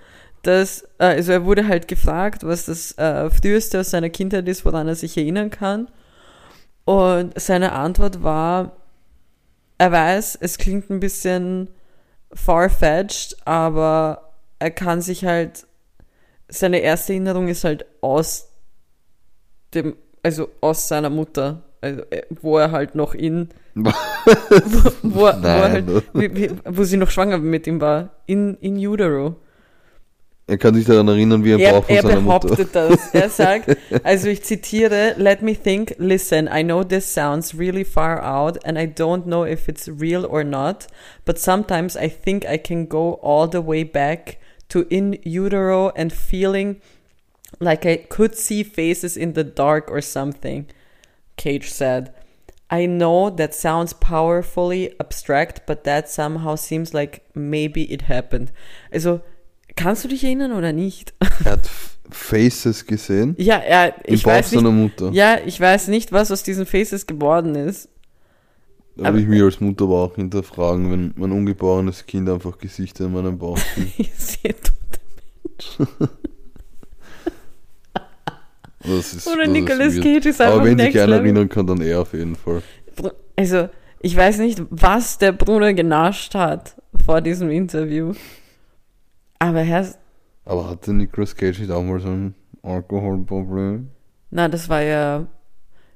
[0.44, 4.66] dass, äh, also er wurde halt gefragt, was das äh, früheste aus seiner Kindheit ist,
[4.66, 5.88] woran er sich erinnern kann.
[6.90, 8.72] Und seine Antwort war,
[9.78, 11.70] er weiß, es klingt ein bisschen
[12.34, 15.68] far-fetched, aber er kann sich halt,
[16.48, 18.50] seine erste Erinnerung ist halt aus
[19.76, 23.92] dem, also aus seiner Mutter, also, äh, wo er halt noch in, wo,
[25.04, 25.86] wo, wo, halt,
[26.66, 29.36] wo sie noch schwanger mit ihm war, in, in utero.
[30.50, 32.48] Er kann sich daran erinnern, wie ein Er, Bauch von er seiner Mutter.
[32.48, 33.14] behauptet das.
[33.14, 38.22] Er sagt, also ich zitiere, let me think, listen, I know this sounds really far
[38.24, 40.88] out and I don't know if it's real or not,
[41.26, 44.38] but sometimes I think I can go all the way back
[44.70, 46.82] to in utero and feeling
[47.60, 50.66] like I could see faces in the dark or something.
[51.38, 52.14] Cage said.
[52.72, 58.52] I know that sounds powerfully abstract, but that somehow seems like maybe it happened.
[58.94, 59.22] Also,
[59.80, 61.14] kannst du dich erinnern oder nicht?
[61.46, 61.70] Er hat
[62.12, 63.36] Faces gesehen.
[63.38, 64.60] Ja, er, ich Bauch weiß nicht.
[64.62, 65.10] seiner Mutter.
[65.14, 67.88] Ja, ich weiß nicht, was aus diesen Faces geworden ist.
[68.98, 73.06] Da würde ich mich als Mutter aber auch hinterfragen, wenn mein ungeborenes Kind einfach Gesichter
[73.06, 73.94] in meinem Bauch sieht.
[74.00, 75.80] Ich sehe tote
[78.82, 80.04] Das ist, Oder das Nicolas ist.
[80.04, 82.62] Cage ist einfach Aber wenn sich einer erinnern kann, dann er auf jeden Fall.
[83.36, 83.70] Also,
[84.02, 88.14] ich weiß nicht, was der Bruder genascht hat vor diesem Interview.
[89.40, 89.88] Aber Herr,
[90.46, 93.90] Aber hatte Nicolas Cage nicht auch mal so ein Alkoholproblem?
[94.32, 95.28] na, das war ja,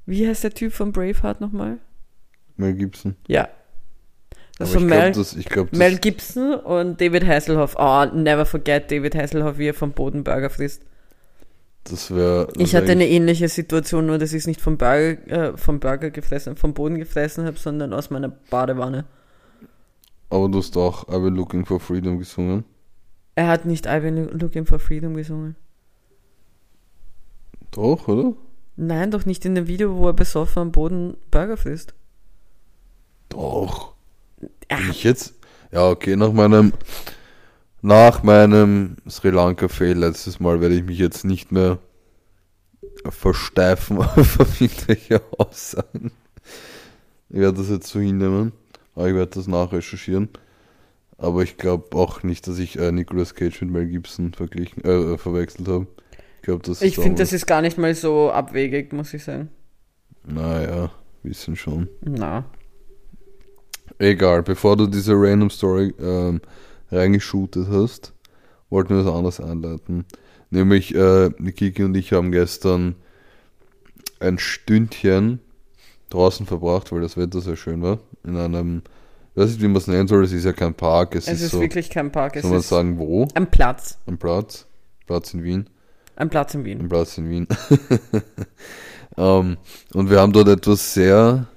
[0.05, 1.77] wie heißt der Typ von Braveheart nochmal?
[2.55, 3.15] Mel Gibson.
[3.27, 3.49] Ja.
[4.57, 7.75] Das Aber war Mel, glaube, das, glaub, das, Mel Gibson und David Hasselhoff.
[7.77, 10.83] Oh, never forget David Hasselhoff, wie er vom Boden Burger frisst.
[11.85, 12.47] das wäre.
[12.57, 16.11] Ich hatte eine ähnliche Situation, nur dass ich es nicht vom Burger, äh, vom Burger
[16.11, 19.05] gefressen, vom Boden gefressen habe, sondern aus meiner Badewanne.
[20.29, 22.63] Aber du hast auch I've been looking for freedom gesungen.
[23.35, 25.55] Er hat nicht I've been looking for freedom gesungen.
[27.71, 28.33] Doch, oder?
[28.75, 31.93] Nein, doch nicht in dem Video, wo er besoffen am Boden Burger frisst.
[33.29, 33.93] Doch.
[34.39, 35.35] Bin ich jetzt?
[35.71, 36.73] Ja, okay, nach meinem
[37.81, 41.79] nach meinem Sri Lanka Fail letztes Mal werde ich mich jetzt nicht mehr
[43.09, 46.11] versteifen auf irgendwelche Aussagen.
[47.29, 48.53] Ich werde das jetzt so hinnehmen,
[48.95, 50.29] aber ich werde das nachrecherchieren.
[51.23, 55.17] Aber ich glaube auch nicht, dass ich äh, Nicolas Cage mit Mel Gibson verglichen, äh,
[55.17, 55.87] verwechselt habe.
[56.35, 59.47] Ich glaube, das Ich finde, das ist gar nicht mal so abwegig, muss ich sagen.
[60.25, 60.91] Naja,
[61.23, 61.87] wissen schon.
[62.01, 62.43] Na.
[63.99, 66.41] Egal, bevor du diese Random Story ähm,
[66.91, 68.11] reingeshootet hast,
[68.69, 70.03] wollten wir das anders einleiten.
[70.49, 72.95] Nämlich, äh, Kiki und ich haben gestern
[74.19, 75.39] ein Stündchen
[76.09, 77.99] draußen verbracht, weil das Wetter sehr schön war.
[78.25, 78.81] In einem,
[79.35, 81.35] ich weiß nicht, wie man es nennen soll, es ist ja kein Park, es, Es
[81.35, 83.27] ist, ist so, wirklich kein Park, es soll man ist sagen, wo?
[83.33, 83.97] ein Platz.
[84.05, 84.67] Ein Platz.
[85.05, 85.69] Platz in Wien.
[86.15, 86.79] Ein Platz in Wien.
[86.79, 87.47] Ein Platz in Wien.
[89.17, 89.57] ähm,
[89.93, 91.47] und wir haben dort etwas sehr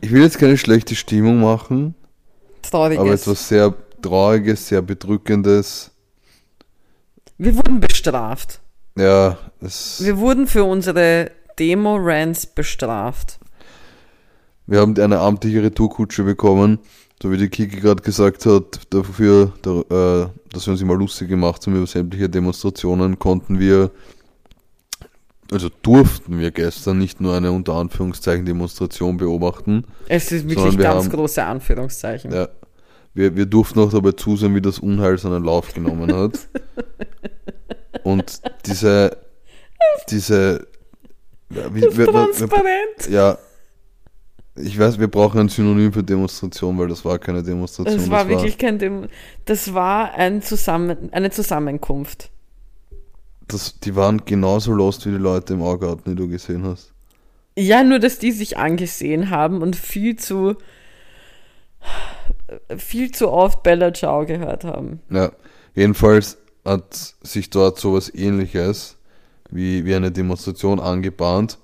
[0.00, 1.94] ich will jetzt keine schlechte Stimmung machen,
[2.62, 3.00] Trauriges.
[3.00, 5.90] aber etwas sehr Trauriges, sehr Bedrückendes.
[7.38, 8.60] Wir wurden bestraft.
[8.96, 13.38] Ja, es, Wir wurden für unsere Demo-Rants bestraft.
[14.66, 16.78] Wir haben eine amtliche Retourkutsche bekommen,
[17.22, 19.80] so wie die Kiki gerade gesagt hat, dafür, da,
[20.24, 23.90] äh, dass wir uns immer lustig gemacht haben über sämtliche Demonstrationen, konnten wir,
[25.52, 30.84] also durften wir gestern nicht nur eine unter Anführungszeichen Demonstration beobachten, Es ist wirklich wir
[30.84, 32.32] ganz haben- große Anführungszeichen.
[32.32, 32.48] Ja.
[33.14, 36.38] Wir, wir durften auch dabei zusehen, wie das Unheil seinen Lauf genommen hat.
[38.04, 39.16] Und diese,
[40.08, 40.66] diese,
[41.50, 43.10] wie, Transparent.
[43.10, 43.36] ja,
[44.54, 47.98] ich weiß, wir brauchen ein Synonym für Demonstration, weil das war keine Demonstration.
[47.98, 49.08] Es war wirklich kein Dem
[49.44, 52.30] Das war ein Zusammen eine Zusammenkunft.
[53.48, 56.92] das, die waren genauso lost wie die Leute im Augarten, die du gesehen hast.
[57.56, 60.56] Ja, nur dass die sich angesehen haben und viel zu
[62.76, 65.00] viel zu oft Bella Ciao gehört haben.
[65.10, 65.32] Ja,
[65.74, 68.96] jedenfalls hat sich dort sowas ähnliches
[69.50, 71.58] wie, wie eine Demonstration angebahnt.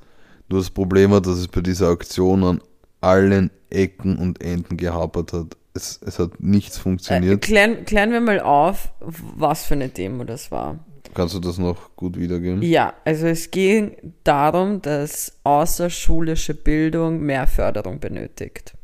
[0.48, 2.60] Nur das Problem war, dass es bei dieser Aktion an
[3.00, 5.56] allen Ecken und Enden gehapert hat.
[5.74, 7.42] Es, es hat nichts Äh, funktioniert.
[7.42, 10.78] klären, klären wir mal auf, was für eine Demo das war.
[11.14, 12.62] Kannst du das noch gut wiedergeben?
[12.62, 18.74] Ja, also es ging darum, dass außerschulische Bildung mehr Förderung benötigt.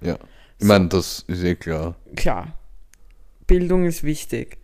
[0.00, 0.16] Ja.
[0.58, 1.94] Ich meine, das ist eh klar.
[2.16, 2.58] Klar,
[3.46, 4.58] Bildung ist wichtig.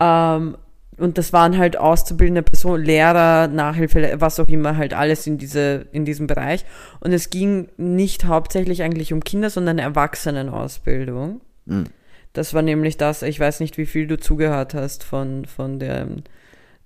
[0.00, 0.56] Ähm,
[0.98, 5.86] und das waren halt auszubildende Personen, Lehrer, Nachhilfe, was auch immer, halt alles in, diese,
[5.92, 6.64] in diesem Bereich.
[7.00, 11.40] Und es ging nicht hauptsächlich eigentlich um Kinder, sondern Erwachsenenausbildung.
[11.66, 11.84] Mhm.
[12.32, 16.08] Das war nämlich das, ich weiß nicht, wie viel du zugehört hast von, von der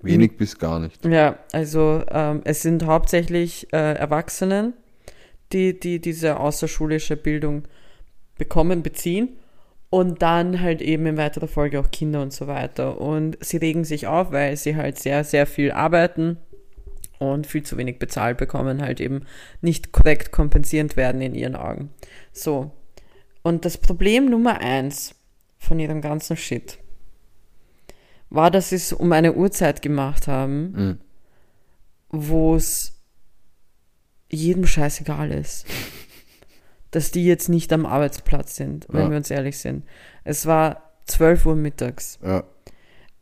[0.00, 1.04] Wenig bis gar nicht.
[1.04, 4.74] Ja, also ähm, es sind hauptsächlich äh, Erwachsenen,
[5.52, 7.64] die, die diese außerschulische Bildung
[8.36, 9.28] bekommen, beziehen
[9.92, 12.98] und dann halt eben in weiterer Folge auch Kinder und so weiter.
[12.98, 16.38] Und sie regen sich auf, weil sie halt sehr, sehr viel arbeiten
[17.18, 19.26] und viel zu wenig bezahlt bekommen, halt eben
[19.60, 21.90] nicht korrekt kompensierend werden in ihren Augen.
[22.32, 22.70] So.
[23.42, 25.14] Und das Problem Nummer eins
[25.58, 26.78] von ihrem ganzen Shit
[28.30, 30.98] war, dass sie es um eine Uhrzeit gemacht haben, Mhm.
[32.08, 32.94] wo es
[34.30, 35.66] jedem scheißegal ist.
[36.92, 39.10] Dass die jetzt nicht am Arbeitsplatz sind, wenn Ja.
[39.10, 39.84] wir uns ehrlich sind.
[40.24, 42.18] Es war 12 Uhr mittags.
[42.22, 42.44] Ja.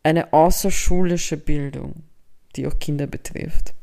[0.03, 2.03] Eine außerschulische Bildung,
[2.55, 3.73] die auch Kinder betrifft.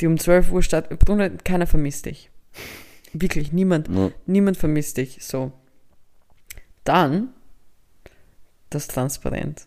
[0.00, 0.90] Die um 12 Uhr statt.
[0.98, 2.30] Bruno, keiner vermisst dich.
[3.12, 3.88] Wirklich, niemand.
[3.88, 4.10] Ja.
[4.26, 5.24] Niemand vermisst dich.
[5.24, 5.52] So.
[6.84, 7.30] Dann
[8.70, 9.66] das Transparent.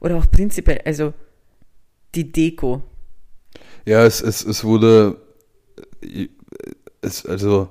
[0.00, 1.14] Oder auch prinzipiell, also
[2.14, 2.82] die Deko.
[3.86, 5.20] Ja, es, es, es wurde.
[7.04, 7.68] Es, also,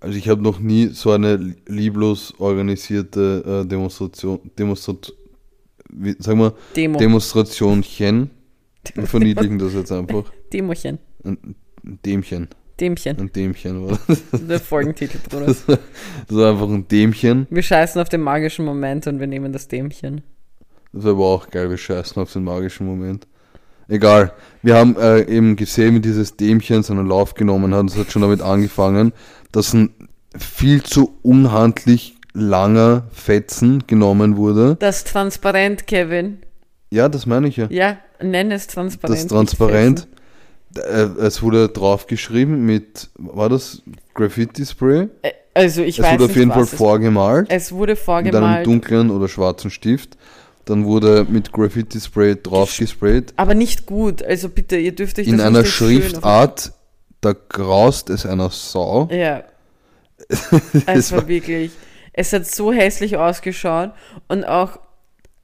[0.00, 5.12] also ich habe noch nie so eine lieblos organisierte äh, Demonstration, Demonstrat,
[5.90, 6.98] wie, sagen wir, Demo.
[6.98, 8.30] Demonstrationchen.
[8.94, 10.30] Wir verniedlichen das jetzt einfach.
[10.52, 10.98] Demochen.
[11.24, 12.48] Ein Dämchen.
[12.78, 13.18] Dämchen.
[13.18, 14.46] Ein Dämchen das.
[14.46, 15.46] Der Folgentitel, Bruder.
[15.46, 15.78] Das war,
[16.28, 17.46] das war einfach ein Dämchen.
[17.50, 20.22] Wir scheißen auf den magischen Moment und wir nehmen das Dämchen.
[20.92, 23.26] Das war aber auch geil, wir scheißen auf den magischen Moment.
[23.88, 24.32] Egal.
[24.62, 27.86] Wir haben äh, eben gesehen, wie dieses Dämchen seinen Lauf genommen hat.
[27.86, 29.12] Es hat schon damit angefangen,
[29.52, 29.90] dass ein
[30.36, 34.76] viel zu unhandlich langer Fetzen genommen wurde.
[34.78, 36.38] Das Transparent, Kevin.
[36.90, 37.66] Ja, das meine ich ja.
[37.70, 39.18] Ja, nenn es Transparent.
[39.20, 40.08] Das Transparent.
[40.76, 43.82] Äh, es wurde draufgeschrieben mit, war das
[44.14, 45.08] Graffiti-Spray?
[45.22, 47.46] Äh, Also ich Es weiß wurde auf nicht, jeden Fall es- vorgemalt.
[47.50, 50.16] Es wurde mit einem vorgemalt, dunklen oder schwarzen Stift.
[50.68, 53.32] Dann wurde mit Graffiti-Spray draufgesprayt.
[53.36, 54.22] aber nicht gut.
[54.22, 56.72] Also bitte, ihr dürft euch In das einer nicht Schriftart,
[57.22, 59.08] da graust es einer Sau.
[59.10, 59.44] Ja.
[60.84, 61.72] Es war wirklich,
[62.12, 63.92] es hat so hässlich ausgeschaut
[64.26, 64.78] und auch,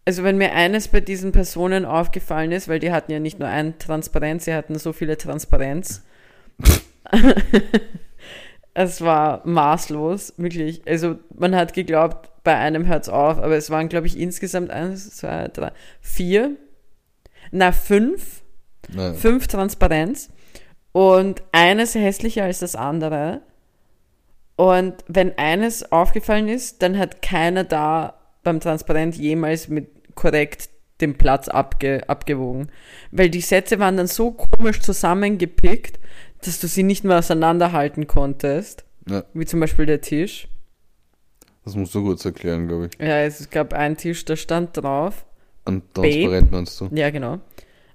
[0.05, 3.49] also wenn mir eines bei diesen Personen aufgefallen ist, weil die hatten ja nicht nur
[3.49, 6.03] ein Transparenz, sie hatten so viele Transparenz.
[8.75, 10.83] es war maßlos, wirklich.
[10.87, 15.17] Also man hat geglaubt, bei einem hört's auf, aber es waren, glaube ich, insgesamt eins,
[15.17, 16.53] zwei, drei, vier,
[17.51, 18.43] na fünf
[18.89, 19.15] Naja.
[19.15, 20.29] fünf Transparenz
[20.93, 23.41] und eines hässlicher als das andere.
[24.57, 30.69] Und wenn eines aufgefallen ist, dann hat keiner da beim Transparent jemals mit korrekt
[31.01, 32.71] den Platz abge, abgewogen.
[33.11, 35.99] Weil die Sätze waren dann so komisch zusammengepickt,
[36.45, 38.85] dass du sie nicht mehr auseinanderhalten konntest.
[39.09, 40.47] Ja, Wie zum Beispiel der Tisch.
[41.65, 42.99] Das musst du kurz erklären, glaube ich.
[43.01, 45.25] Ja, es gab einen Tisch, da stand drauf.
[45.65, 46.89] An transparent meinst du?
[46.93, 47.41] Ja, genau.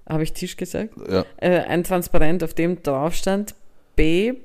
[0.08, 0.94] Habe ich Tisch gesagt?
[1.08, 1.24] Ja.
[1.36, 3.54] äh, ein Transparent, auf dem drauf stand,
[3.96, 4.38] Babe,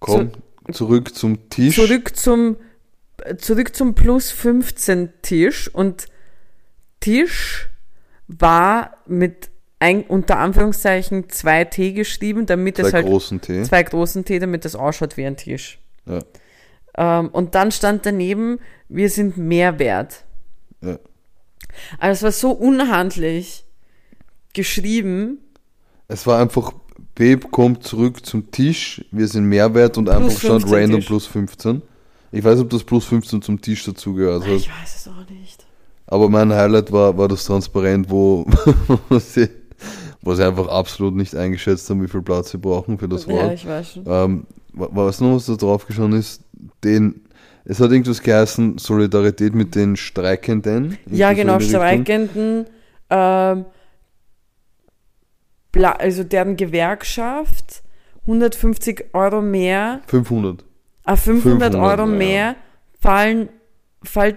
[0.00, 0.32] Komm,
[0.72, 1.76] zurück zum Tisch.
[1.76, 2.56] zurück zum
[3.38, 6.06] zurück zum plus 15 Tisch und
[7.00, 7.68] Tisch
[8.26, 13.62] war mit ein, unter Anführungszeichen zwei T geschrieben, damit Zwei es halt großen Tee.
[13.62, 15.78] zwei großen T, damit das ausschaut wie ein Tisch.
[16.06, 16.20] Ja.
[16.96, 20.24] Ähm, und dann stand daneben, wir sind mehr wert.
[20.80, 20.98] Ja.
[21.98, 23.64] Also es war so unhandlich
[24.52, 25.38] geschrieben.
[26.08, 26.72] Es war einfach,
[27.14, 31.06] Babe kommt zurück zum Tisch, wir sind Mehrwert und einfach stand 15 random Tisch.
[31.06, 31.82] plus 15.
[32.32, 34.50] Ich weiß, ob das plus 15 zum Tisch dazugehört hat.
[34.50, 35.64] Ich weiß es auch nicht.
[36.06, 38.46] Aber mein Highlight war, war das Transparent, wo,
[40.24, 43.32] wo, sie, einfach absolut nicht eingeschätzt haben, wie viel Platz sie brauchen für das Ja,
[43.34, 43.52] Wort.
[43.54, 44.04] ich weiß schon.
[44.06, 46.42] Ähm, wa- was noch, was da drauf geschaut ist,
[46.82, 47.24] den,
[47.64, 50.98] es hat irgendwas geheißen, Solidarität mit den Streikenden.
[51.10, 51.60] Ja, genau.
[51.60, 52.66] Streikenden,
[53.10, 53.64] ähm,
[55.76, 57.82] also deren Gewerkschaft,
[58.22, 60.64] 150 Euro mehr, 500.
[61.04, 62.16] ah, 500, 500, Euro ja.
[62.16, 62.56] mehr,
[63.00, 63.48] fallen,
[64.02, 64.36] fallt,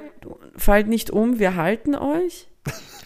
[0.56, 2.48] fallt nicht um, wir halten euch.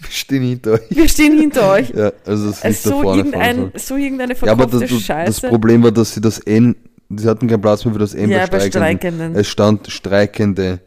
[0.01, 0.81] Wir stehen hinter euch.
[0.89, 1.89] Wir stehen hinter euch.
[1.91, 4.47] Ja, also das da so, vorne irgendein, fahren so irgendeine soll.
[4.47, 5.41] Ja, aber verkaufte das, Scheiße.
[5.41, 6.75] das Problem war, dass sie das N,
[7.09, 8.71] sie hatten keinen Platz mehr für das N ja, bei bei Streikenden.
[8.71, 9.35] Streikenden.
[9.35, 10.79] Es stand Streikende.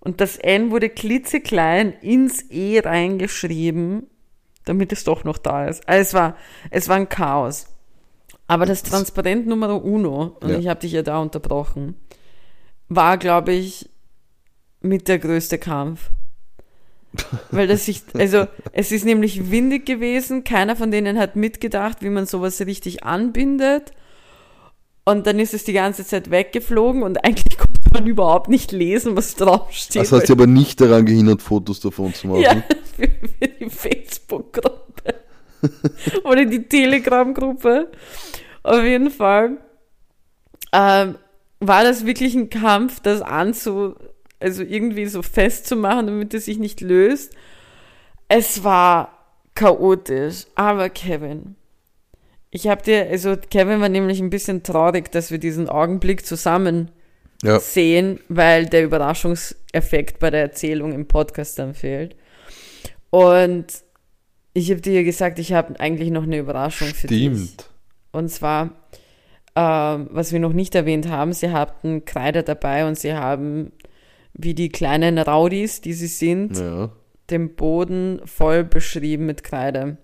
[0.00, 4.06] Und das N wurde klitzeklein ins E reingeschrieben,
[4.64, 5.86] damit es doch noch da ist.
[5.88, 6.36] Also es war,
[6.70, 7.66] es war ein Chaos.
[8.46, 10.58] Aber das Transparent Numero Uno, und Ja.
[10.58, 11.96] ich habe dich ja da unterbrochen,
[12.88, 13.90] war, glaube ich,
[14.80, 16.10] mit der größte Kampf.
[17.50, 22.10] Weil das sich, also es ist nämlich windig gewesen, keiner von denen hat mitgedacht, wie
[22.10, 23.92] man sowas richtig anbindet.
[25.04, 29.16] Und dann ist es die ganze Zeit weggeflogen und eigentlich konnte man überhaupt nicht lesen,
[29.16, 30.02] was draufsteht.
[30.02, 32.42] Das hat sie aber nicht daran gehindert, Fotos davon zu machen.
[32.42, 32.62] Ja,
[32.94, 35.14] für, für die Facebook-Gruppe.
[36.24, 37.88] Oder die Telegram-Gruppe.
[38.62, 39.56] Auf jeden Fall
[40.72, 41.14] ähm,
[41.60, 43.94] war das wirklich ein Kampf, das anzu,
[44.40, 47.32] also irgendwie so festzumachen, damit es sich nicht löst.
[48.28, 49.16] Es war
[49.54, 51.56] chaotisch, aber Kevin,
[52.50, 56.90] ich habe dir, also Kevin war nämlich ein bisschen traurig, dass wir diesen Augenblick zusammen
[57.42, 57.58] Ja.
[57.60, 62.16] sehen, weil der Überraschungseffekt bei der Erzählung im Podcast dann fehlt.
[63.10, 63.66] Und
[64.54, 67.20] ich habe dir gesagt, ich habe eigentlich noch eine Überraschung für dich.
[67.22, 67.70] Stimmt.
[68.12, 68.70] Und zwar,
[69.54, 73.72] ähm, was wir noch nicht erwähnt haben, sie hatten Kreide dabei und sie haben,
[74.38, 76.90] wie die kleinen Raudis, die sie sind, Ja.
[77.28, 79.98] den Boden voll beschrieben mit Kreide.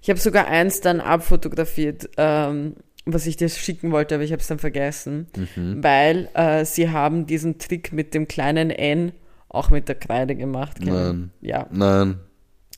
[0.00, 4.40] Ich habe sogar eins dann abfotografiert, ähm, was ich dir schicken wollte, aber ich habe
[4.40, 5.82] es dann vergessen, Mhm.
[5.82, 9.12] weil äh, sie haben diesen Trick mit dem kleinen N
[9.48, 10.78] auch mit der Kreide gemacht.
[10.78, 10.92] Kevin.
[10.92, 11.30] Nein.
[11.40, 12.20] Ja, Nein.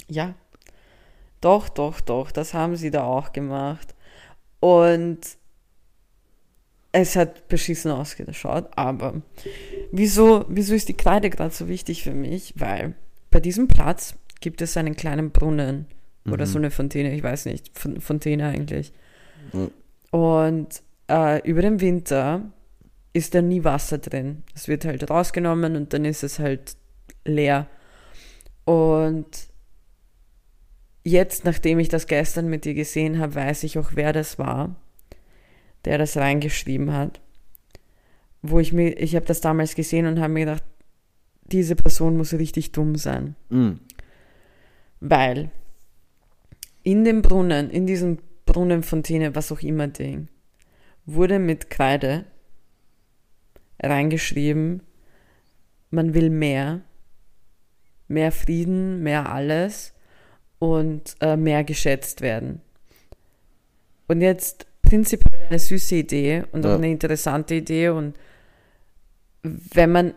[0.08, 0.34] ja.
[1.40, 3.94] Doch, doch, doch, das haben sie da auch gemacht.
[4.60, 5.18] Und
[6.92, 9.22] es hat beschissen ausgeschaut, aber
[9.92, 12.54] wieso, wieso ist die Kreide gerade so wichtig für mich?
[12.56, 12.94] Weil
[13.30, 15.86] bei diesem Platz gibt es einen kleinen Brunnen
[16.30, 18.92] oder so eine Fontäne, ich weiß nicht, Fon- Fontäne eigentlich.
[19.52, 19.68] Ja.
[20.10, 22.52] Und äh, über den Winter
[23.12, 24.42] ist da nie Wasser drin.
[24.54, 26.76] Es wird halt rausgenommen und dann ist es halt
[27.24, 27.66] leer.
[28.64, 29.48] Und
[31.02, 34.76] jetzt, nachdem ich das gestern mit dir gesehen habe, weiß ich auch, wer das war,
[35.84, 37.20] der das reingeschrieben hat.
[38.42, 40.64] Wo ich mir, ich habe das damals gesehen und habe mir gedacht,
[41.44, 43.36] diese Person muss richtig dumm sein.
[43.48, 43.80] Mhm.
[45.00, 45.50] Weil
[46.82, 50.28] in dem Brunnen, in diesem Brunnenfontäne, was auch immer Ding,
[51.06, 52.24] wurde mit Kreide
[53.82, 54.82] reingeschrieben,
[55.90, 56.82] man will mehr,
[58.08, 59.92] mehr Frieden, mehr alles
[60.58, 62.60] und äh, mehr geschätzt werden.
[64.08, 66.74] Und jetzt prinzipiell eine süße Idee und auch Ja.
[66.76, 68.16] eine interessante Idee und
[69.42, 70.14] wenn man,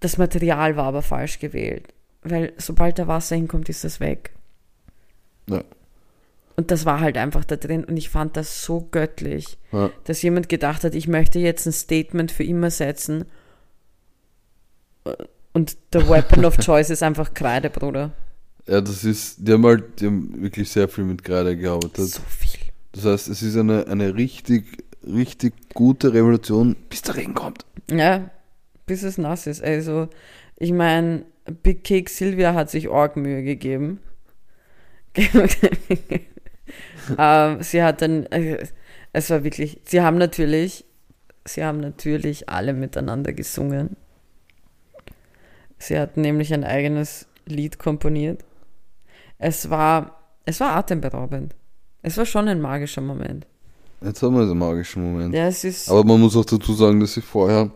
[0.00, 1.88] das Material war aber falsch gewählt,
[2.22, 4.30] weil sobald da Wasser hinkommt, ist das weg.
[5.50, 5.62] Ja.
[6.56, 9.90] Und das war halt einfach da drin und ich fand das so göttlich, Ja.
[10.04, 13.24] dass jemand gedacht hat, ich möchte jetzt ein Statement für immer setzen
[15.52, 18.12] und der Weapon of Choice ist einfach Kreide, Bruder.
[18.66, 22.06] ja, das ist, die haben halt, die haben wirklich sehr viel mit Kreide gearbeitet.
[22.08, 22.51] So viel.
[22.92, 24.64] Das heißt, es ist eine, eine richtig,
[25.04, 27.64] richtig gute Revolution, bis der Regen kommt.
[27.90, 28.30] Ja,
[28.86, 29.62] bis es nass ist.
[29.62, 30.08] Also,
[30.56, 31.24] ich meine,
[31.62, 34.00] Big Cake Sylvia hat sich arg Mühe gegeben.
[37.18, 38.66] ähm, sie hat dann, äh,
[39.12, 40.84] es war wirklich, sie haben natürlich,
[41.44, 43.96] sie haben natürlich alle miteinander gesungen.
[45.78, 48.44] Sie hat nämlich ein eigenes Lied komponiert.
[49.38, 51.56] Es war, es war atemberaubend.
[52.02, 53.46] Es war schon ein magischer Moment.
[54.02, 55.34] Jetzt haben wir den magischen Moment.
[55.34, 55.88] Ja, es ist.
[55.88, 57.70] Aber man muss auch dazu sagen, dass sie vorher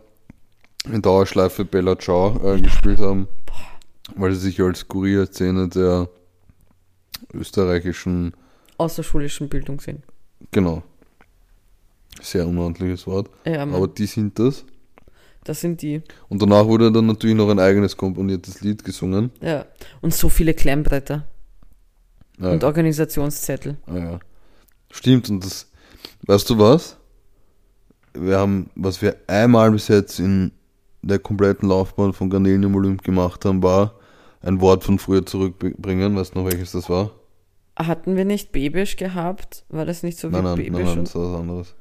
[0.93, 3.29] in Dauerschleife Bella Ciao äh, gespielt haben,
[4.17, 6.09] weil sie sich als Kurierszene der
[7.33, 8.33] österreichischen,
[8.79, 10.03] außerschulischen Bildung sind.
[10.51, 10.83] genau,
[12.21, 14.65] sehr unordentliches Wort, Ja, aber die sind das.
[15.45, 16.03] das sind die.
[16.29, 19.31] Und danach wurde dann natürlich noch ein eigenes komponiertes Lied gesungen.
[19.41, 19.65] Ja.
[20.01, 21.27] Und so viele Klemmbretter
[22.39, 23.77] Ja, und Organisationszettel.
[23.87, 24.19] ah, ja.
[24.91, 25.71] Stimmt, und das,
[26.27, 26.97] weißt du was?
[28.15, 30.53] Wir haben, was wir einmal bis jetzt in
[31.03, 33.95] der kompletten Laufbahn von Garnelen im Olymp gemacht haben, war
[34.43, 36.17] ein Wort von früher zurückbringen.
[36.17, 37.11] Weißt du noch, welches das war?
[37.79, 39.65] Hatten wir nicht Babisch gehabt?
[39.69, 41.75] War das nicht so wie Nein, nein, Babisch nein, nein, das war was anderes.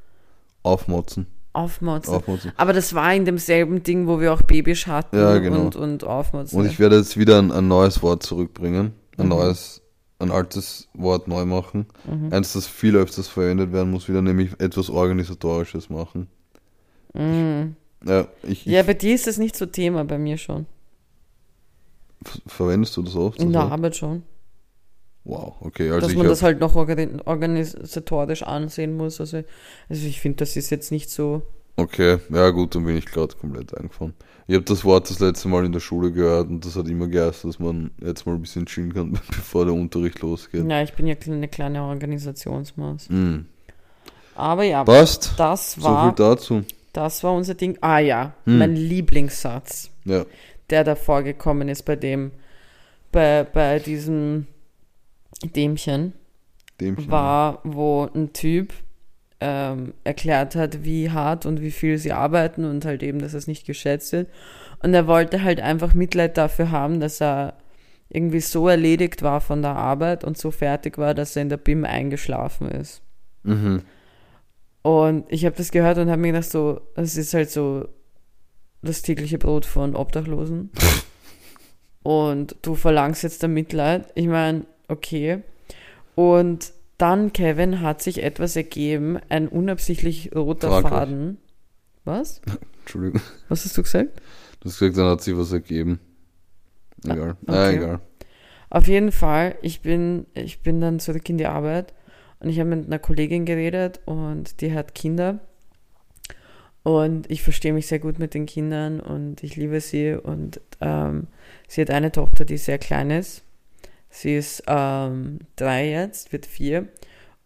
[0.64, 1.28] Aufmotzen.
[1.53, 2.14] Aufmotzen?
[2.16, 2.51] Aufmotzen.
[2.58, 5.62] Aber das war in demselben Ding, wo wir auch Babisch hatten Ja, genau.
[5.62, 6.60] und, und Aufmotzen.
[6.60, 8.93] Und ich werde jetzt wieder ein, ein neues Wort zurückbringen.
[9.18, 9.30] Ein Mhm.
[9.30, 9.82] neues,
[10.20, 11.86] ein altes Wort neu machen.
[12.09, 12.32] Mhm.
[12.32, 16.28] Eins, das viel öfters verwendet werden muss, wieder nämlich etwas Organisatorisches machen.
[17.13, 17.76] Mhm.
[18.05, 20.66] Ja, ich, Ja, ich bei dir ist das nicht so Thema, bei mir schon.
[22.24, 23.41] ver- verwendest du das oft?
[23.41, 23.63] In der?
[23.63, 24.24] Arbeit schon.
[25.24, 25.89] Wow, okay.
[25.89, 29.20] Also dass man das halt noch organi organisatorisch ansehen muss.
[29.20, 29.38] Also,
[29.89, 31.41] also ich finde, das ist jetzt nicht so.
[31.78, 34.14] Okay, ja gut, dann bin ich gerade komplett eingefahren.
[34.48, 37.08] Ich habe das Wort das letzte Mal in der Schule gehört und das hat immer
[37.08, 40.70] geheißen, dass man jetzt mal ein bisschen chillen kann, bevor der Unterricht losgeht.
[40.70, 43.10] Ja, ich bin ja eine kleine Organisationsmaus.
[43.10, 43.40] Mm.
[44.36, 45.34] Aber ja, Passt.
[45.38, 46.64] das So viel war, dazu.
[46.94, 47.78] das war unser Ding.
[47.82, 48.58] Ah ja, Hm.
[48.60, 50.26] mein Lieblingssatz, Ja.
[50.70, 52.32] der da vorgekommen ist bei dem,
[53.12, 54.46] bei, bei diesem
[55.56, 56.14] Dämchen,
[56.80, 57.10] Dämchen.
[57.12, 58.74] war, wo ein Typ
[59.42, 63.48] ähm, erklärt hat, wie hart und wie viel sie arbeiten und halt eben, dass es
[63.48, 64.30] nicht geschätzt wird.
[64.82, 67.56] Und er wollte halt einfach Mitleid dafür haben, dass er
[68.10, 71.58] irgendwie so erledigt war von der Arbeit und so fertig war, dass er in der
[71.58, 73.02] BIM eingeschlafen ist.
[73.44, 73.82] Mhm.
[74.84, 77.88] Und ich habe das gehört und habe mir gedacht, so, es ist halt so
[78.84, 80.70] das tägliche Brot von Obdachlosen.
[82.04, 84.06] und du verlangst jetzt da Mitleid.
[84.14, 85.40] Ich meine, okay.
[86.14, 90.91] Und dann, Kevin, hat sich etwas ergeben, ein unabsichtlich roter Fraglich.
[90.91, 91.38] Faden.
[92.04, 92.41] Was?
[92.82, 93.22] Entschuldigung.
[93.50, 94.22] Was hast du gesagt?
[94.60, 96.00] Du hast gesagt, dann hat sich was ergeben.
[97.04, 97.38] Egal.
[97.48, 97.76] Ah, okay.
[97.76, 98.00] egal.
[98.70, 101.93] Auf jeden Fall, ich bin, ich bin dann zurück in die Arbeit
[102.39, 105.39] und ich habe mit einer Kollegin geredet und die hat Kinder.
[106.84, 110.14] Und ich verstehe mich sehr gut mit den Kindern und ich liebe sie.
[110.14, 111.28] Und ähm,
[111.68, 113.45] sie hat eine Tochter, die sehr klein ist.
[114.16, 116.88] Sie ist ähm, drei jetzt, wird vier.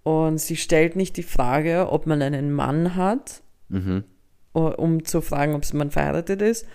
[0.03, 4.03] Und sie stellt nicht die Frage, ob man einen Mann hat, Mhm.
[4.53, 6.65] um zu fragen, ob man verheiratet ist,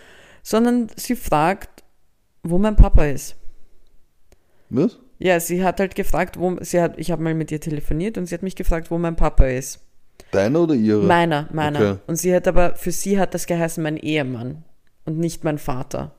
[0.42, 1.82] sondern sie fragt,
[2.42, 3.36] wo mein Papa ist.
[4.70, 4.99] Was?
[5.18, 8.26] Ja, sie hat halt gefragt, wo sie hat, ich habe mal mit ihr telefoniert und
[8.26, 9.80] sie hat mich gefragt, wo mein Papa ist.
[10.32, 11.03] Deiner oder ihre?
[11.05, 11.78] Meiner, meiner.
[11.92, 12.01] Okay.
[12.07, 14.64] Und sie hat aber, für sie hat das geheißen mein Ehemann
[15.05, 16.14] und nicht mein Vater.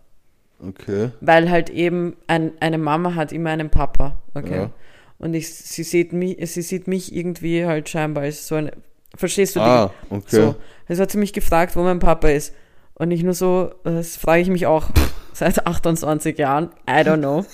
[0.59, 1.11] Okay.
[1.21, 4.19] Weil halt eben ein, eine Mama hat immer einen Papa.
[4.33, 4.55] Okay.
[4.55, 4.69] Ja.
[5.17, 8.71] Und ich, sie sieht mich, sie sieht mich irgendwie halt scheinbar als so eine,
[9.15, 9.65] verstehst du die?
[9.65, 10.35] Ah, okay.
[10.35, 10.55] So.
[10.87, 12.53] Also hat sie mich gefragt, wo mein Papa ist.
[12.95, 14.89] Und ich nur so, das frage ich mich auch
[15.33, 16.69] seit 28 Jahren.
[16.89, 17.45] I don't know.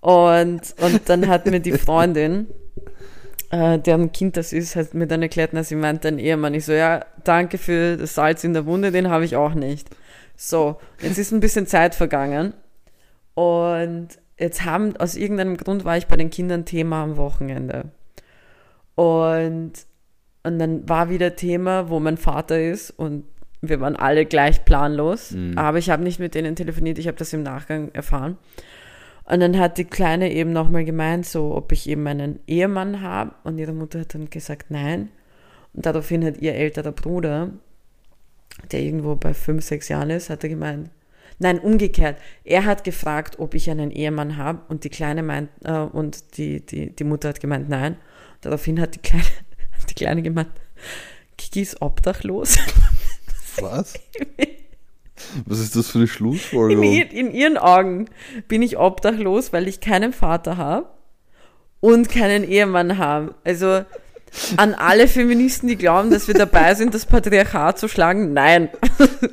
[0.00, 2.48] Und, und dann hat mir die Freundin,
[3.50, 6.54] äh, deren Kind das ist, hat mir dann erklärt, dass sie meint, dein Ehemann.
[6.54, 9.88] Ich so, ja, danke für das Salz in der Wunde, den habe ich auch nicht.
[10.44, 12.52] So, jetzt ist ein bisschen Zeit vergangen.
[13.34, 17.92] Und jetzt haben, aus irgendeinem Grund war ich bei den Kindern Thema am Wochenende.
[18.96, 19.72] Und,
[20.42, 23.24] und dann war wieder Thema, wo mein Vater ist und
[23.60, 25.30] wir waren alle gleich planlos.
[25.30, 25.56] Mhm.
[25.56, 28.36] Aber ich habe nicht mit denen telefoniert, ich habe das im Nachgang erfahren.
[29.24, 33.36] Und dann hat die Kleine eben nochmal gemeint, so ob ich eben einen Ehemann habe.
[33.44, 35.08] Und ihre Mutter hat dann gesagt, nein.
[35.72, 37.50] Und daraufhin hat ihr älterer Bruder,
[38.70, 40.90] der irgendwo bei fünf, sechs Jahren ist, hat er gemeint,
[41.38, 42.18] nein, umgekehrt.
[42.44, 46.64] Er hat gefragt, ob ich einen Ehemann habe und die Kleine meint, äh, und die,
[46.64, 47.96] die, die Mutter hat gemeint, nein.
[48.40, 49.24] Daraufhin hat die Kleine,
[49.78, 50.50] hat die Kleine gemeint,
[51.38, 52.58] Kiki ist obdachlos.
[53.60, 53.94] Was?
[55.46, 56.82] Was ist das für eine In, Schlussfolgerung?
[56.82, 58.06] ihr, in ihren Augen
[58.48, 60.88] bin ich obdachlos, weil ich keinen Vater habe
[61.80, 63.34] und keinen Ehemann habe.
[63.44, 63.84] Also
[64.56, 68.70] an alle Feministen, die glauben, dass wir dabei sind, das Patriarchat zu schlagen, nein.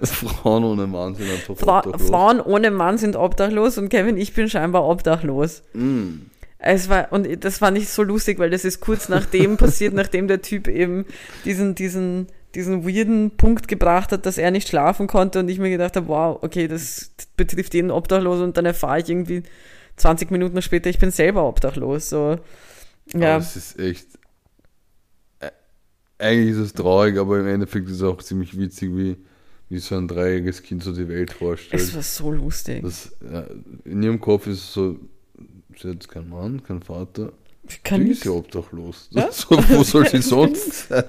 [0.04, 2.10] Frauen ohne Mann sind einfach Fra obdachlos.
[2.10, 5.64] Frauen ohne Mann sind obdachlos und Kevin, ich bin scheinbar obdachlos.
[5.74, 6.26] Mm.
[6.62, 10.28] Es war, und das war nicht so lustig, weil das ist kurz nachdem passiert, nachdem
[10.28, 11.06] der Typ eben
[11.46, 15.70] diesen, diesen, diesen weirden Punkt gebracht hat, dass er nicht schlafen konnte und ich mir
[15.70, 19.44] gedacht habe, wow, okay, das betrifft jeden Obdachlos und dann erfahre ich irgendwie
[19.96, 22.38] 20 Minuten später, ich bin selber obdachlos, so.
[23.14, 24.19] Aber Ja, es ist echt.
[26.20, 29.18] Eigentlich ist es traurig, aber im Endeffekt ist es auch ziemlich witzig, wie,
[29.70, 31.82] wie so ein dreijähriges Kind so die Welt vorstellt.
[31.82, 32.82] Es war so lustig.
[32.84, 33.46] Das, ja,
[33.86, 34.98] in ihrem Kopf ist es so,
[35.78, 37.32] sie hat jetzt keinen Mann, keinen Vater.
[37.68, 39.10] Ich kann Die ist ja obdachlos.
[39.12, 39.30] Ja?
[39.32, 41.04] So, wo soll sie sonst sein?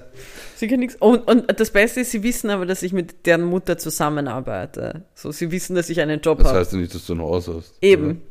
[0.55, 0.95] Sie kann nichts.
[0.99, 5.05] Und, und das Beste ist, sie wissen aber, dass ich mit deren Mutter zusammenarbeite.
[5.15, 6.59] So, sie wissen, dass ich einen Job Das habe.
[6.59, 7.73] heißt ja nicht, dass du ein Haus hast.
[7.81, 8.21] Eben.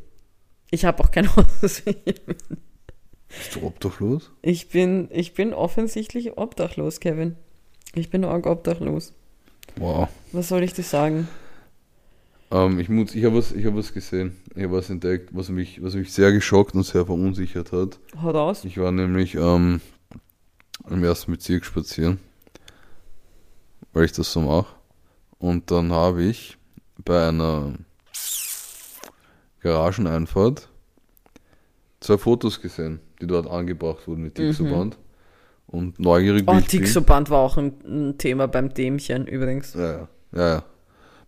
[0.71, 1.83] Ich habe auch kein Haus.
[3.37, 4.31] Bist du obdachlos?
[4.41, 7.35] Ich bin, ich bin offensichtlich obdachlos, Kevin.
[7.93, 9.13] Ich bin arg obdachlos.
[9.77, 10.09] Wow.
[10.31, 11.27] Was soll ich dir sagen?
[12.51, 14.37] Ähm, ich muss, ich habe was, ich hab was gesehen.
[14.55, 17.99] Ich habe was entdeckt, was mich, was mich sehr geschockt und sehr verunsichert hat.
[18.21, 18.65] Haut aus.
[18.65, 19.79] Ich war nämlich ähm,
[20.89, 22.19] im ersten Bezirk spazieren,
[23.93, 24.75] weil ich das so mache.
[25.39, 26.57] Und dann habe ich
[27.03, 27.73] bei einer
[29.61, 30.69] Garageneinfahrt
[32.01, 34.97] zwei Fotos gesehen, die dort angebracht wurden mit Dixoband.
[35.67, 36.81] Und neugierig Oh, wie ich bin.
[36.81, 39.73] Dixoband war auch ein, ein Thema beim Dämchen übrigens.
[39.73, 40.63] Ja, ja, ja, ja.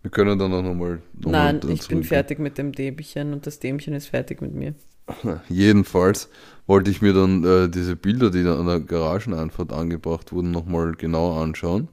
[0.02, 1.00] Wir können dann auch nochmal.
[1.14, 4.54] Noch Nein, mal ich bin fertig mit dem Dämchen und das Dämchen ist fertig mit
[4.54, 4.74] mir.
[5.48, 6.28] Jedenfalls
[6.66, 10.92] wollte ich mir dann äh, diese Bilder, die da an der Garageneinfahrt angebracht wurden, nochmal
[10.92, 11.88] genauer anschauen.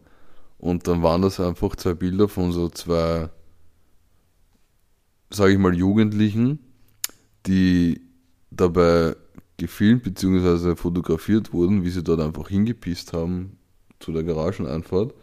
[0.58, 3.30] Und dann waren das einfach zwei Bilder von so zwei,
[5.30, 6.60] sage ich mal, Jugendlichen,
[7.47, 8.02] die
[8.52, 9.16] dabei
[9.62, 10.76] gefilmt bzw.
[10.76, 13.57] fotografiert wurden, wie sie dort einfach hingepisst haben
[13.99, 15.14] zu der Garageneinfahrt.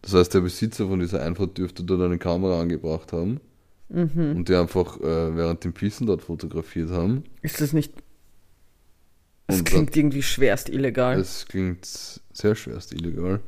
[0.00, 3.40] Das heißt, der Besitzer von dieser Einfahrt dürfte dort eine Kamera angebracht haben
[3.88, 4.36] Mhm.
[4.36, 7.24] und die einfach äh, während dem Pissen dort fotografiert haben.
[7.42, 7.92] Ist das nicht.
[9.48, 11.20] Es Und klingt irgendwie schwerst illegal.
[11.20, 11.84] Es klingt
[12.32, 13.40] sehr schwerst illegal.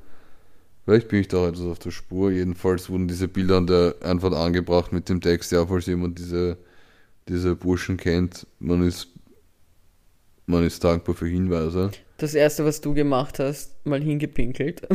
[0.85, 2.31] Vielleicht bin ich da etwas auf der Spur.
[2.31, 6.59] Jedenfalls wurden diese Bilder an der Einfahrt angebracht mit dem Text, ja, falls jemand diese,
[7.27, 9.09] diese Burschen kennt, man ist,
[10.47, 11.91] man ist dankbar für Hinweise.
[12.19, 14.83] Das erste, was du gemacht hast, mal hingepinkelt.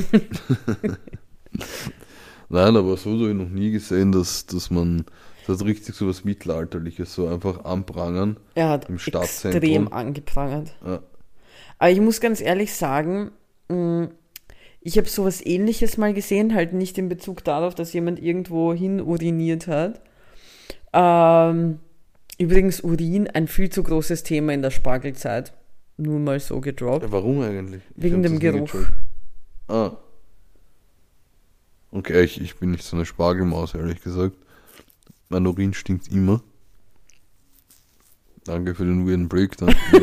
[2.50, 5.06] Nein, aber so habe ich noch nie gesehen, dass, dass man,
[5.46, 8.38] das richtig so was Mittelalterliches, so einfach anprangern.
[8.56, 9.64] Er hat Im Stadtzentrum.
[9.64, 10.76] extrem angeprangert.
[10.86, 11.02] Ja.
[11.78, 13.32] Aber ich muss ganz ehrlich sagen,
[13.70, 14.10] mh,
[14.82, 19.02] ich habe sowas ähnliches mal gesehen, halt nicht in Bezug darauf, dass jemand irgendwo hin
[19.02, 20.02] uriniert hat.
[20.94, 21.80] Ähm,
[22.40, 25.54] übrigens Urin ein viel zu großes Thema in der Spargelzeit.
[25.98, 27.04] Nur mal so gedroppt.
[27.04, 27.84] Ja, Warum eigentlich?
[27.96, 28.74] Ich Wegen dem Geruch.
[29.68, 29.92] Ah.
[31.92, 34.36] Okay, ich, ich bin nicht so eine Spargelmaus, ehrlich gesagt.
[35.28, 36.42] Mein Urin stinkt immer.
[38.46, 39.76] Danke für den weirden Breakdown.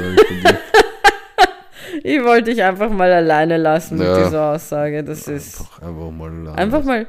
[2.03, 4.16] Ich wollte dich einfach mal alleine lassen Ja.
[4.16, 5.03] mit dieser Aussage.
[5.03, 6.59] Das ist einfach, einfach mal lachen.
[6.59, 7.07] einfach mal,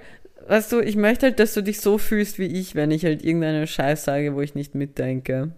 [0.47, 3.23] weißt du, ich möchte halt, dass du dich so fühlst wie ich, wenn ich halt
[3.23, 5.51] irgendeine Scheiß sage, wo ich nicht mitdenke.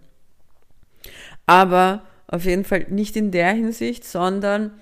[1.46, 4.72] Aber auf jeden Fall nicht in der Hinsicht, sondern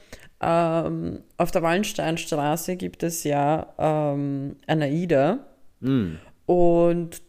[0.40, 5.40] ähm, auf der Wallensteinstraße gibt es ja ähm, eine AIDA.
[5.80, 6.18] Hm.
[6.46, 7.22] Und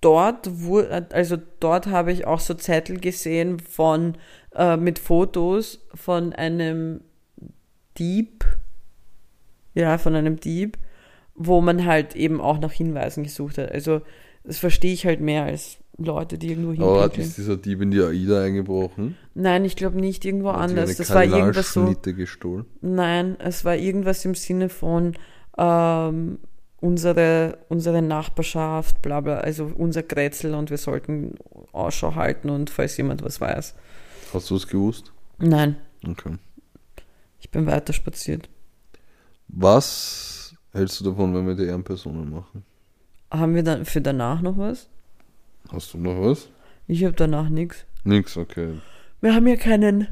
[0.00, 4.16] dort wurde, also dort habe ich auch so Zettel gesehen von
[4.54, 7.00] äh, mit Fotos von einem
[7.96, 8.44] Dieb,
[9.74, 10.78] ja, von einem Dieb,
[11.34, 13.72] wo man halt eben auch nach Hinweisen gesucht hat.
[13.72, 14.00] Also
[14.44, 17.28] das verstehe ich halt mehr als Leute, die irgendwo Aber hat hinpinkeln.
[17.28, 19.16] ist dieser Dieb in die AIDA eingebrochen?
[19.34, 20.96] Nein, ich glaube nicht irgendwo Hat anders.
[20.96, 21.94] Das war irgendwas so.
[22.02, 22.66] Gestohlen?
[22.80, 25.14] Nein, es war irgendwas im Sinne von
[25.56, 26.38] ähm,
[26.80, 31.36] unsere, unsere Nachbarschaft, bla bla, also unser Grätzl und wir sollten
[31.72, 33.74] Ausschau halten und falls jemand was weiß.
[34.34, 35.12] Hast du es gewusst?
[35.38, 35.76] Nein,
[36.06, 36.36] Okay.
[37.40, 38.48] ich bin weiter spaziert.
[39.48, 40.33] Was
[40.74, 42.64] hältst du davon, wenn wir die Ehrenpersonen machen?
[43.30, 44.88] Haben wir dann für danach noch was?
[45.72, 46.48] Hast du noch was?
[46.86, 47.86] Ich habe danach nichts.
[48.04, 48.74] Nix, okay.
[49.20, 50.08] Wir haben ja keinen.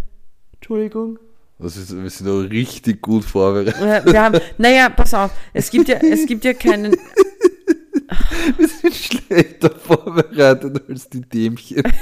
[0.54, 1.18] Entschuldigung.
[1.58, 4.06] Das ist, wir sind auch richtig gut vorbereitet.
[4.06, 6.96] Wir haben, naja, pass auf, es gibt ja, es gibt ja keinen.
[8.56, 11.82] Wir sind schlechter vorbereitet als die Dämchen.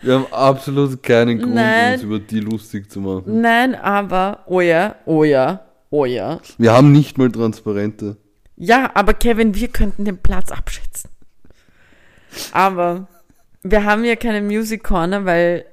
[0.00, 1.94] Wir haben absolut keinen Grund, Nein.
[1.94, 3.40] uns über die lustig zu machen.
[3.40, 6.40] Nein, aber, oh ja, oh ja, oh ja.
[6.58, 8.16] Wir haben nicht mal Transparente.
[8.56, 11.10] Ja, aber Kevin, wir könnten den Platz abschätzen.
[12.52, 13.08] Aber
[13.62, 15.64] wir haben ja keine Music Corner, weil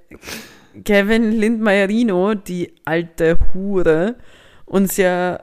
[0.84, 4.16] Kevin Lindmeierino, die alte Hure,
[4.66, 5.40] uns ja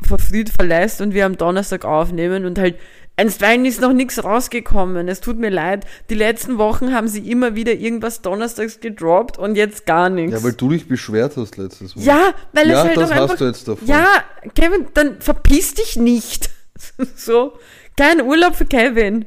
[0.00, 2.76] verfrüht verlässt und wir am Donnerstag aufnehmen und halt
[3.16, 5.08] einstweilen ist noch nichts rausgekommen.
[5.08, 5.86] Es tut mir leid.
[6.10, 10.32] Die letzten Wochen haben sie immer wieder irgendwas donnerstags gedroppt und jetzt gar nichts.
[10.32, 12.04] Ja, weil du dich beschwert hast letztes Mal.
[12.04, 13.36] Ja, weil Ja, es halt das hast einfach.
[13.36, 13.88] du jetzt davon.
[13.88, 14.06] Ja,
[14.54, 16.50] Kevin, dann verpiss dich nicht.
[17.16, 17.54] so,
[17.96, 19.24] kein Urlaub für Kevin.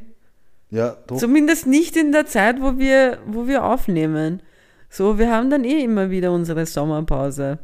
[0.70, 1.18] Ja, doch.
[1.18, 4.44] Zumindest nicht in der Zeit, wo wir, wo wir aufnehmen.
[4.92, 7.58] So, wir haben dann eh immer wieder unsere Sommerpause.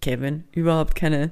[0.00, 1.30] Kevin, überhaupt keine.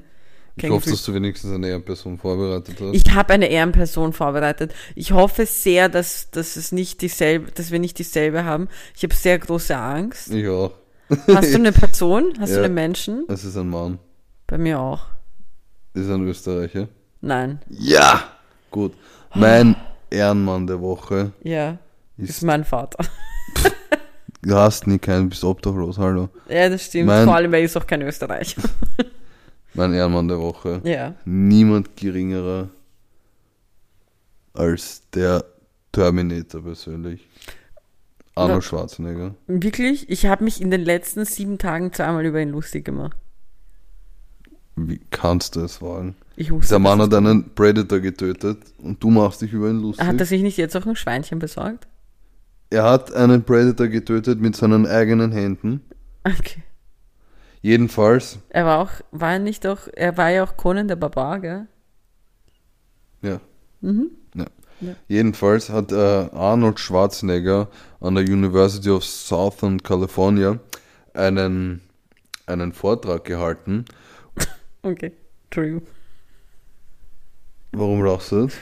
[0.56, 2.94] Ich hoffe, dass du wenigstens eine Ehrenperson vorbereitet hast.
[2.94, 4.72] Ich habe eine Ehrenperson vorbereitet.
[4.94, 8.68] Ich hoffe sehr, dass, dass es nicht dieselbe, dass wir nicht dieselbe haben.
[8.96, 10.30] Ich habe sehr große Angst.
[10.32, 10.72] Ich auch.
[11.26, 12.34] Hast du eine Person?
[12.38, 12.58] Hast Ja.
[12.58, 13.24] du einen Menschen?
[13.28, 13.98] Es ist ein Mann.
[14.46, 15.06] Bei mir auch.
[15.94, 16.88] Ist ein Österreicher.
[17.20, 17.60] Nein.
[17.68, 18.22] Ja!
[18.70, 18.92] Gut.
[19.34, 19.74] Mein
[20.10, 21.78] Ehrenmann der Woche Ja.
[22.16, 22.42] Ist ist.
[22.42, 23.04] mein Vater.
[24.42, 26.28] Du hast nie keinen, bist obdachlos, hallo.
[26.48, 27.06] Ja, das stimmt.
[27.06, 28.54] Mein- Vor allem, weil ist auch kein Österreich.
[29.74, 30.80] Mein Ehrenmann der Woche.
[30.84, 31.14] ja.
[31.24, 32.68] Niemand geringerer
[34.52, 35.44] als der
[35.92, 37.26] Terminator persönlich.
[38.36, 39.34] Arnold Na- Schwarzenegger.
[39.46, 43.16] Wirklich, ich habe mich in den letzten sieben Tagen zweimal über ihn lustig gemacht.
[44.76, 46.16] Wie kannst du es wagen?
[46.36, 50.04] Ich wusste, Der Mann hat einen Predator getötet und du machst dich über ihn lustig.
[50.04, 51.86] Hat er sich nicht jetzt auch ein Schweinchen besorgt?
[52.70, 55.80] er hat einen Predator getötet mit seinen eigenen Händen.
[56.24, 56.62] Okay.
[57.64, 61.40] Jedenfalls, Er war auch, war er nicht auch, er war ja auch Conan der Barbar,
[61.40, 61.66] gell?
[63.22, 63.40] ja.
[63.80, 64.10] Mhm.
[64.34, 64.44] ja.
[64.82, 64.94] Ja.
[65.08, 70.60] Jedenfalls hat äh, Arnold Schwarzenegger an der University of Southern California
[71.14, 71.80] einen,
[72.44, 73.86] einen Vortrag gehalten.
[74.82, 75.12] Okay.
[75.44, 75.86] Entschuldigung.
[77.72, 78.58] Warum lachst du jetzt?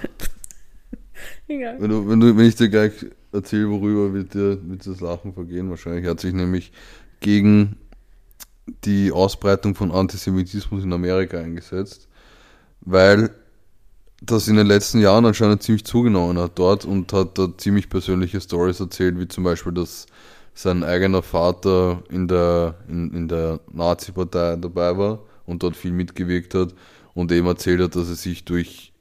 [1.49, 1.81] Egal.
[1.81, 2.93] Wenn, du, wenn, du, wenn ich dir gleich
[3.33, 6.71] erzähle, worüber wird dir wird das Lachen vergehen, wahrscheinlich hat sich nämlich
[7.19, 7.77] gegen
[8.85, 12.09] die Ausbreitung von Antisemitismus in Amerika eingesetzt,
[12.81, 13.35] weil
[14.21, 18.41] das in den letzten Jahren anscheinend ziemlich zugenommen hat dort und hat da ziemlich persönliche
[18.41, 20.07] Stories erzählt, wie zum Beispiel, dass
[20.55, 26.55] sein eigener Vater in der, in, in der Nazi-Partei dabei war und dort viel mitgewirkt
[26.55, 26.75] hat
[27.15, 28.93] und eben erzählt hat, dass er sich durch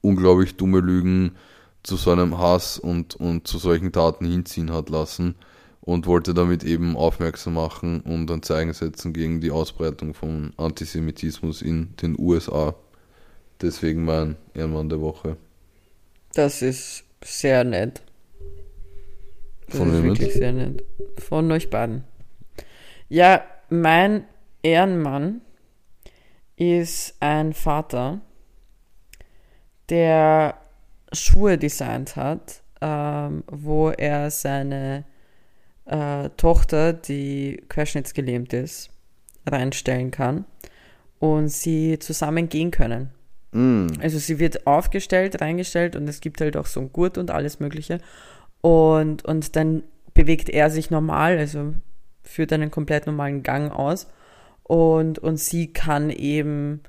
[0.00, 1.36] unglaublich dumme Lügen
[1.82, 5.34] zu so einem Hass und, und zu solchen Taten hinziehen hat lassen
[5.84, 11.60] und wollte damit eben aufmerksam machen und ein Zeichen setzen gegen die Ausbreitung von Antisemitismus
[11.60, 12.74] in den USA.
[13.60, 15.36] Deswegen mein Ehrenmann der Woche.
[16.32, 18.02] Das ist sehr nett.
[19.66, 20.38] Das Von ist wirklich jetzt?
[20.38, 20.82] sehr nett.
[21.18, 22.04] Von euch beiden.
[23.10, 24.24] Ja, mein
[24.62, 25.42] Ehrenmann
[26.56, 28.22] ist ein Vater,
[29.90, 30.56] der
[31.12, 35.04] Schuhe designt hat, ähm, wo er seine
[35.86, 38.90] äh, Tochter, die querschnittsgelähmt ist,
[39.46, 40.44] reinstellen kann
[41.18, 43.10] und sie zusammen gehen können.
[43.52, 47.30] Mm, Also sie wird aufgestellt, reingestellt und es gibt halt auch so einen Gurt und
[47.30, 47.98] alles Mögliche.
[48.60, 49.82] Und, und dann
[50.14, 51.74] bewegt er sich normal, also
[52.22, 54.06] führt einen komplett normalen Gang aus.
[54.62, 56.80] Und, und sie kann eben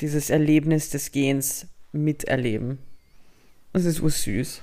[0.00, 2.78] dieses Erlebnis des Gehens miterleben.
[3.72, 4.62] Das ist ursüß.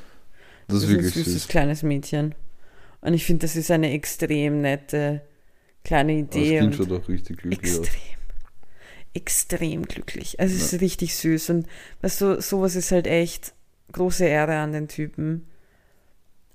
[0.67, 1.47] das ist ein wirklich süßes süß.
[1.49, 2.33] kleines Mädchen.
[3.01, 5.21] Und ich finde, das ist eine extrem nette
[5.83, 6.59] kleine Das Idee.
[6.59, 7.79] Kind und schaut auch richtig glücklich aus.
[7.79, 8.01] extrem.
[9.13, 10.39] Extrem glücklich.
[10.39, 11.49] Also es ist richtig süß.
[11.51, 11.67] Und
[12.01, 13.53] weißt du, sowas ist halt echt
[13.91, 15.47] große Ehre an den Typen.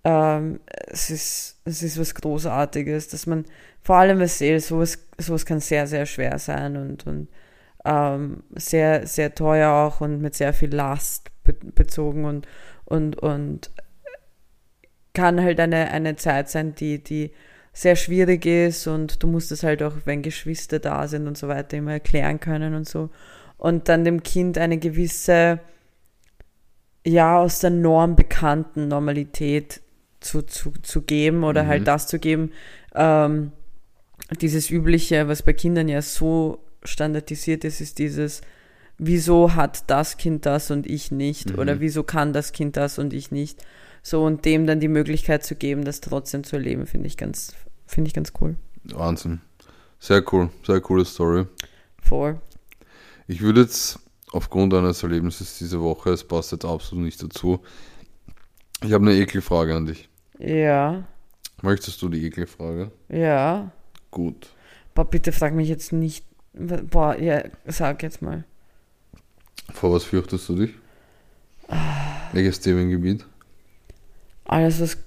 [0.04, 3.44] Ähm, es ist, es ist was Großartiges, dass man,
[3.80, 7.28] vor allem was sehe, sowas, sowas kann sehr, sehr schwer sein und, und
[7.84, 12.46] ähm, sehr, sehr teuer auch und mit sehr viel Last be bezogen und,
[12.84, 13.70] und, und
[15.14, 17.32] kann halt eine, eine Zeit sein, die, die
[17.72, 21.48] sehr schwierig ist und du musst es halt auch, wenn Geschwister da sind und so
[21.48, 23.10] weiter, immer erklären können und so.
[23.56, 25.60] Und dann dem Kind eine gewisse,
[27.06, 29.80] ja, aus der Norm bekannten Normalität
[30.20, 31.68] zu, zu, zu geben oder Mhm.
[31.68, 32.52] halt das zu geben,
[32.94, 33.52] ähm,
[34.40, 38.42] dieses Übliche, was bei Kindern ja so standardisiert ist, ist dieses,
[38.98, 41.52] wieso hat das Kind das und ich nicht?
[41.52, 41.58] Mhm.
[41.58, 43.64] Oder wieso kann das Kind das und ich nicht?
[44.02, 47.54] So, und dem dann die Möglichkeit zu geben, das trotzdem zu erleben, finde ich ganz,
[47.86, 48.56] finde ich ganz cool.
[48.84, 49.40] Wahnsinn.
[50.00, 51.46] Sehr cool, sehr coole Story.
[52.00, 52.40] Voll.
[53.28, 54.00] Ich würde jetzt
[54.32, 57.60] aufgrund eines Erlebnisses diese Woche, es passt jetzt absolut nicht dazu,
[58.82, 60.08] ich habe eine Ekelfrage an dich.
[60.38, 61.04] Ja,
[61.62, 62.90] Möchtest du die Ekelfrage?
[63.08, 63.70] ja.
[64.10, 64.50] Gut.
[64.94, 66.26] Boah, bitte frag mich jetzt nicht.
[66.52, 68.44] Boah, ja, sag jetzt mal.
[69.72, 70.74] Vor was fürchtest du dich?
[72.32, 73.24] Welches Themengebiet?
[74.44, 74.98] Alles, was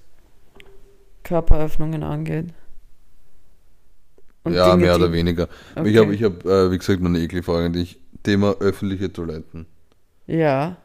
[1.22, 2.54] Körperöffnungen angeht.
[4.44, 5.48] Und ja, Dinge, mehr oder weniger.
[5.74, 5.90] Okay.
[5.90, 7.98] Ich habe, ich hab, äh, wie gesagt, eine Ekelfrage an dich.
[8.22, 9.66] Thema öffentliche Toiletten.
[10.26, 10.76] Ja.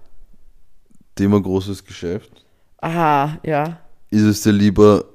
[1.15, 2.43] Thema großes Geschäft.
[2.77, 3.79] Aha, ja.
[4.09, 5.05] Ist es dir lieber,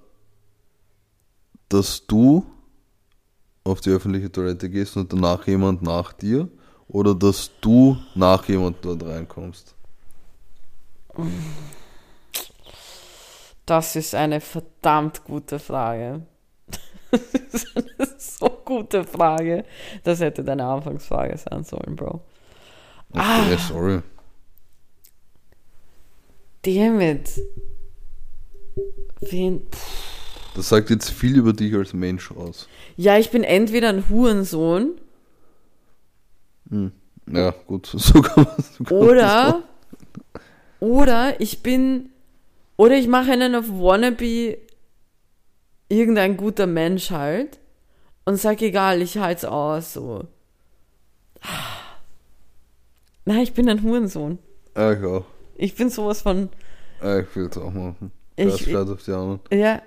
[1.69, 2.47] dass du
[3.65, 6.49] auf die öffentliche Toilette gehst und danach jemand nach dir?
[6.89, 9.75] Oder dass du nach jemand dort reinkommst?
[13.67, 16.23] Das ist eine verdammt gute Frage.
[17.11, 19.65] Das ist eine so gute Frage.
[20.05, 22.21] Das hätte deine Anfangsfrage sein sollen, Bro.
[23.11, 23.59] Okay, Ah.
[23.59, 24.03] sorry.
[26.63, 27.31] Damn it.
[29.21, 29.67] Wen?
[30.55, 32.69] Das sagt jetzt viel über dich als Mensch aus.
[32.97, 34.99] Ja, ich bin entweder ein Hurensohn
[37.31, 39.63] Ja, gut, so kann man so kann man oder
[40.81, 42.11] oder ich bin
[42.77, 44.59] oder ich mache einen auf Wannabe
[45.89, 47.59] irgendein guter Mensch halt
[48.25, 50.25] und sag egal, ich halt's aus so.
[53.25, 54.39] Nein, ich bin ein Hurensohn.
[54.75, 55.25] Ah, ich auch.
[55.57, 56.49] Ich bin sowas von
[57.01, 58.11] Ah, ich will es auch machen.
[58.37, 59.41] Ich- Ich, auf die anderen.
[59.53, 59.83] ja,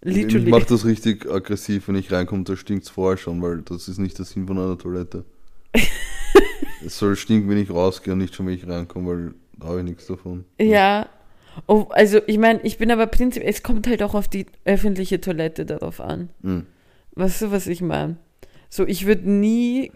[0.00, 0.50] Ich literally.
[0.50, 4.18] mach das richtig aggressiv, wenn ich reinkomme, da stinkt's vorher schon, weil das ist nicht
[4.18, 5.24] der Sinn von einer Toilette.
[6.84, 9.78] es soll stinken, wenn ich rausgehe und nicht schon, wenn ich reinkomme, weil da habe
[9.78, 10.44] ich nichts davon.
[10.60, 11.08] Ja.
[11.66, 15.20] Oh, also ich meine, ich bin aber prinzipiell, es kommt halt auch auf die öffentliche
[15.20, 16.30] Toilette darauf an.
[16.42, 16.66] Hm.
[17.14, 18.16] Weißt du, was ich meine?
[18.70, 19.92] So, ich würde nie.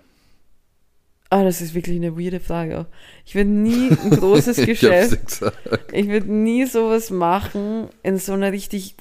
[1.30, 2.86] Ah, das ist wirklich eine weirde Frage auch.
[3.24, 5.26] Ich würde nie ein großes Ich Geschäft.
[5.26, 5.92] gesagt.
[5.92, 8.96] Ich würde nie sowas machen in so einer richtig.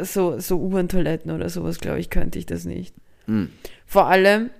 [0.00, 2.94] So, so U-Bahn-Toiletten oder sowas, glaube ich, könnte ich das nicht.
[3.26, 3.50] Hm.
[3.86, 4.50] Vor allem,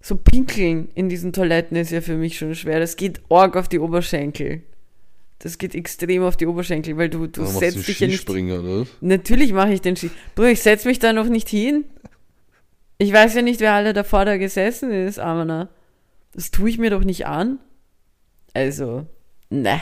[0.00, 2.80] so pinkeln in diesen Toiletten ist ja für mich schon schwer.
[2.80, 4.62] Das geht arg auf die Oberschenkel.
[5.38, 8.06] Das geht extrem auf die Oberschenkel, weil du, du Warum machst du setzt dich ja
[8.06, 8.16] nicht.
[8.16, 8.86] Skispringer, oder?
[9.00, 10.10] Natürlich mache ich den Ski.
[10.34, 11.84] Bruder, ich setze mich da noch nicht hin.
[12.98, 15.68] Ich weiß ja nicht, wer alle davor da gesessen ist, Amana.
[16.32, 17.58] Das tue ich mir doch nicht an.
[18.54, 19.06] Also,
[19.50, 19.80] ne.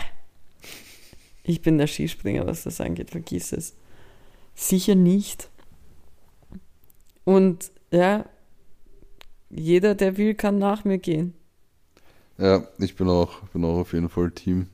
[1.44, 3.76] Ich bin der Skispringer, was das angeht, vergiss es.
[4.54, 5.50] Sicher nicht.
[7.22, 8.24] Und ja,
[9.50, 11.34] jeder, der will, kann nach mir gehen.
[12.38, 14.66] Ja, ich bin auch, bin auch auf jeden Fall Team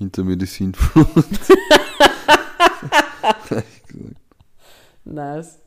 [0.00, 1.06] hinter Medizinflut.
[5.04, 5.58] Nice.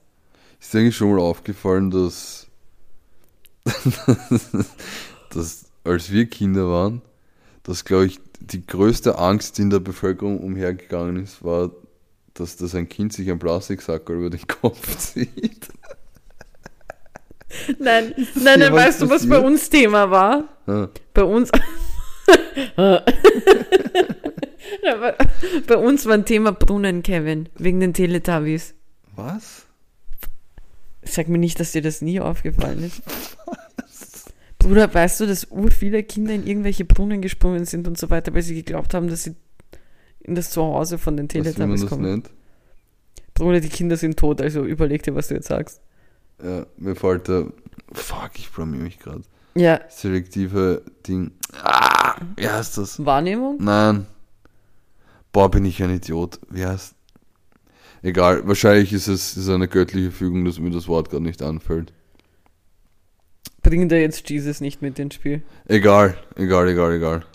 [0.60, 2.48] Ist dir eigentlich schon mal aufgefallen, dass,
[5.30, 7.02] dass als wir Kinder waren,
[7.64, 11.72] dass, glaube ich, die größte Angst, die in der Bevölkerung umhergegangen ist, war,
[12.34, 15.68] dass das ein Kind sich einen Plastiksackerl über den Kopf zieht.
[17.80, 20.48] Nein, nein, nein, was weißt du, was bei uns Thema war?
[20.66, 20.90] Ja.
[21.14, 21.52] Bei uns.
[25.68, 28.74] Bei, uns war ein Thema Brunnen, Kevin, wegen den Teletubbies.
[29.16, 29.66] Was?
[31.04, 33.02] Sag mir nicht, dass dir das nie aufgefallen ist.
[34.58, 38.34] Bruder, weißt du, dass ur viele Kinder in irgendwelche Brunnen gesprungen sind und so weiter,
[38.34, 39.36] weil sie geglaubt haben, dass sie
[40.22, 42.04] in das Zuhause von den Teletubbies das kommen.
[42.04, 42.30] nennt?
[43.34, 45.82] Bruder, die Kinder sind tot, also überleg dir, was du jetzt sagst.
[46.42, 47.52] Ja, mir fällt der.
[47.92, 49.24] Fuck, ich blamier mich gerade.
[49.56, 51.32] Ja, Selektive Ding.
[51.62, 53.06] Ah, wie heißt das?
[53.06, 53.58] Wahrnehmung?
[53.60, 54.08] Nein.
[55.32, 56.40] Boah, bin ich ein Idiot.
[56.50, 56.96] Wie heißt.
[58.02, 61.94] Egal, wahrscheinlich ist es ist eine göttliche Fügung, dass mir das Wort gerade nicht anfällt.
[63.62, 65.42] Bring da jetzt Jesus nicht mit ins Spiel.
[65.66, 67.26] Egal, egal, egal, egal.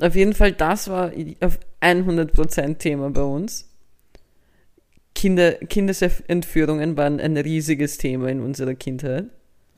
[0.00, 3.68] Auf jeden Fall, das war auf 100% Thema bei uns.
[5.14, 9.26] Kinder, Kindesentführungen waren ein riesiges Thema in unserer Kindheit.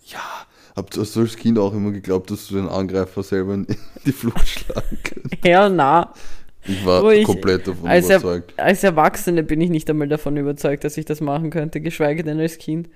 [0.06, 0.46] Ja,
[0.78, 3.66] habt du als Kind auch immer geglaubt, dass du den Angreifer selber in
[4.06, 5.36] die Flucht schlagen kannst?
[5.44, 6.12] Hell na.
[6.64, 8.54] Ich war ich- komplett davon Als, er, überzeugt.
[8.58, 12.40] als Erwachsene bin ich nicht einmal davon überzeugt, dass ich das machen könnte, geschweige denn
[12.40, 12.88] als Kind.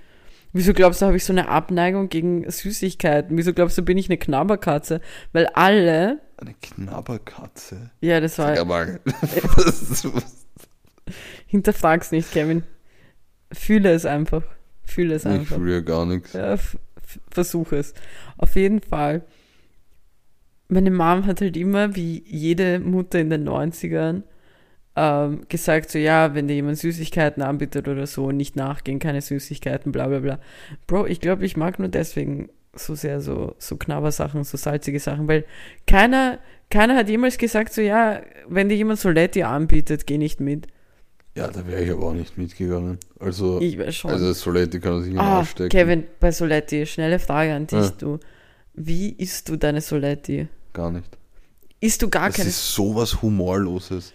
[0.54, 3.38] Wieso glaubst du, habe ich so eine Abneigung gegen Süßigkeiten?
[3.38, 5.00] Wieso glaubst du, bin ich eine Knabberkatze?
[5.32, 7.90] Weil alle, Eine Knabberkatze.
[8.02, 9.00] ja, das war, Ja, mal.
[11.46, 12.62] Hinterfrag's nicht, Kevin.
[13.52, 14.42] Fühle es einfach.
[14.84, 15.56] Fühle es ich einfach.
[15.56, 16.32] fühle ja gar nichts.
[16.34, 16.56] Ja,
[17.12, 17.94] f- f- versuch es.
[18.38, 19.22] Auf jeden Fall.
[20.68, 24.22] Meine Mom hat halt immer, wie jede Mutter in den 90ern,
[24.96, 29.92] ähm, gesagt, so ja, wenn dir jemand Süßigkeiten anbietet oder so, nicht nachgehen, keine Süßigkeiten,
[29.92, 30.38] bla bla bla.
[30.86, 35.28] Bro, ich glaube, ich mag nur deswegen so sehr so, so Knabbersachen, so salzige Sachen,
[35.28, 35.44] weil
[35.86, 36.38] keiner,
[36.70, 40.68] keiner hat jemals gesagt, so ja, wenn dir jemand Soletti anbietet, geh nicht mit.
[41.34, 42.98] Ja, da wäre ich aber auch nicht mitgegangen.
[43.18, 44.10] Also, Ich weiß schon.
[44.10, 45.70] also Soletti kann sich den Ah, Arsch stecken.
[45.70, 47.90] Kevin, bei Soletti, schnelle Frage an dich, Ja.
[47.98, 48.18] du.
[48.74, 50.48] Wie isst du deine Soletti?
[50.74, 51.08] Gar nicht.
[51.80, 52.48] Isst du gar Das keine?
[52.50, 54.12] ist sowas Humorloses.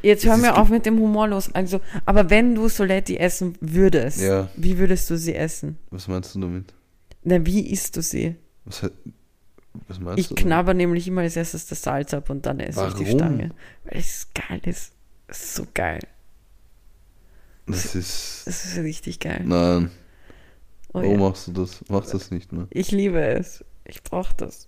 [0.00, 1.52] Jetzt hör mir auf mit dem Humor los.
[1.54, 4.48] Also, aber wenn du Soletti essen würdest, Ja.
[4.56, 5.76] wie würdest du sie essen?
[5.90, 6.72] Was meinst du damit?
[7.24, 8.36] Na, wie isst du sie?
[8.64, 8.88] Was,
[9.88, 10.34] was meinst Ich du?
[10.34, 10.46] damit?
[10.46, 13.18] knabber nämlich immer als erstes das Salz ab und dann esse ich die Warum?
[13.18, 13.50] Stange.
[13.84, 14.92] Weil es geil ist.
[15.26, 16.00] Es ist so geil.
[17.70, 18.42] Das ist.
[18.46, 19.42] Es ist richtig geil.
[19.44, 19.90] Nein.
[20.92, 21.28] Oh, Warum ja.
[21.28, 21.80] machst du das?
[21.88, 22.66] Mach das nicht mehr.
[22.70, 23.64] Ich liebe es.
[23.84, 24.66] Ich brauche das.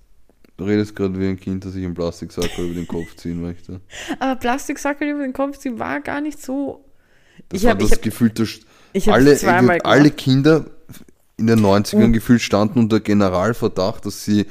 [0.56, 3.80] Du redest gerade wie ein Kind, das sich einen Plastiksack über den Kopf ziehen möchte.
[4.20, 6.84] Aber Plastiksackel über den Kopf ziehen war gar nicht so.
[7.48, 8.60] Das Ich war hab- das Gefühl, dass
[9.08, 10.10] alle, alle.
[10.10, 10.66] Kinder
[11.38, 14.46] in den 90ern Und- gefühlt standen unter Generalverdacht, dass sie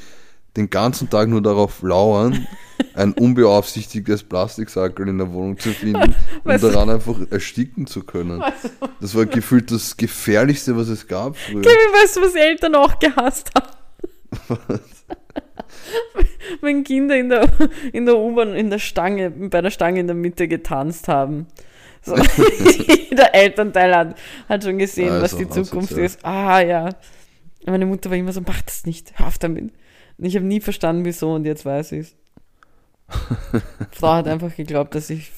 [0.58, 2.46] den ganzen Tag nur darauf lauern,
[2.94, 8.44] ein unbeaufsichtigtes Plastiksackel in der Wohnung zu finden, um du- daran einfach ersticken zu können.
[9.00, 11.62] Das war gefühlt das Gefährlichste, was es gab früher.
[11.62, 13.72] Kevin, weißt du, was Eltern auch gehasst haben?
[16.62, 17.50] Wenn Kinder in der,
[17.94, 21.48] in der U-Bahn, in der Stange, bei der Stange in der Mitte getanzt haben.
[22.04, 22.16] So,
[23.12, 24.16] der Elternteil hat,
[24.50, 26.24] hat schon gesehen, Ja, was die Zukunft ist.
[26.26, 26.90] Ah ja.
[27.66, 29.72] Meine Mutter war immer so, mach das nicht, hör auf damit.
[30.18, 32.16] Und ich habe nie verstanden, wieso, und jetzt weiß ich
[33.92, 35.32] Frau hat einfach geglaubt, dass ich,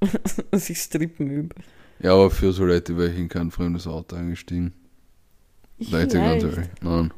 [0.50, 1.54] dass ich Strippen übe.
[2.00, 4.72] Ja, aber für so Leute wäre ich in kein fremdes Auto eingestiegen.
[5.78, 6.68] Leute, ganz ehrlich.
[6.80, 7.12] Nein.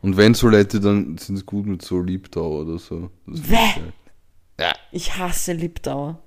[0.00, 3.10] Und wenn so Leute, dann sind es gut mit so Liebdauer oder so.
[3.26, 3.80] Bäh.
[4.56, 4.74] geil.
[4.90, 6.18] Ich hasse Lipdauer.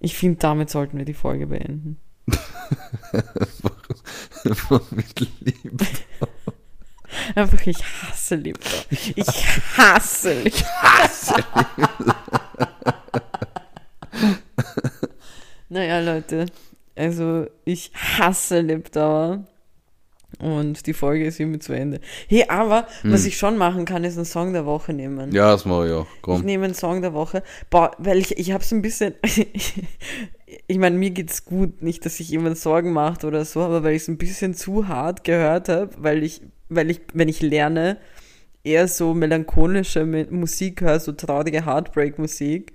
[0.00, 1.98] Ich finde, damit sollten wir die Folge beenden.
[4.44, 5.82] Einfach mit Lieb.
[7.34, 8.84] Einfach, ich hasse Lipdauer.
[8.90, 9.26] Ich
[9.76, 11.44] hasse Lipdauer.
[15.68, 16.46] naja, Leute.
[16.96, 19.44] Also, ich hasse Lipdauer.
[20.40, 22.00] Und die Folge ist hiermit zu Ende.
[22.28, 25.26] Hey, aber was ich schon machen kann, ist einen Song der Woche nehmen.
[25.26, 25.32] Hm.
[25.34, 26.06] Ja, das mache ich auch.
[26.14, 26.42] Ich Komm.
[26.42, 27.42] nehme einen Song der Woche.
[27.70, 29.14] Boah, weil ich, ich habe so ein bisschen.
[30.66, 31.82] Ich meine, mir geht's gut.
[31.82, 34.88] Nicht, dass sich jemand Sorgen macht oder so, aber weil ich es ein bisschen zu
[34.88, 37.98] hart gehört habe, weil ich, weil ich, wenn ich lerne,
[38.64, 42.72] eher so melancholische Musik höre, so traurige Heartbreak-Musik.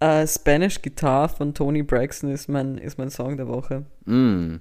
[0.00, 3.84] Äh, Spanish Guitar von Tony Braxton ist mein, ist mein Song der Woche.
[4.04, 4.56] Mm.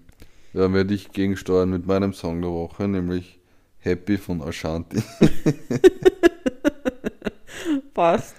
[0.53, 3.39] Da werde ich gegensteuern mit meinem Song der Woche, nämlich
[3.79, 5.03] Happy von Ashanti.
[7.93, 8.35] Passt.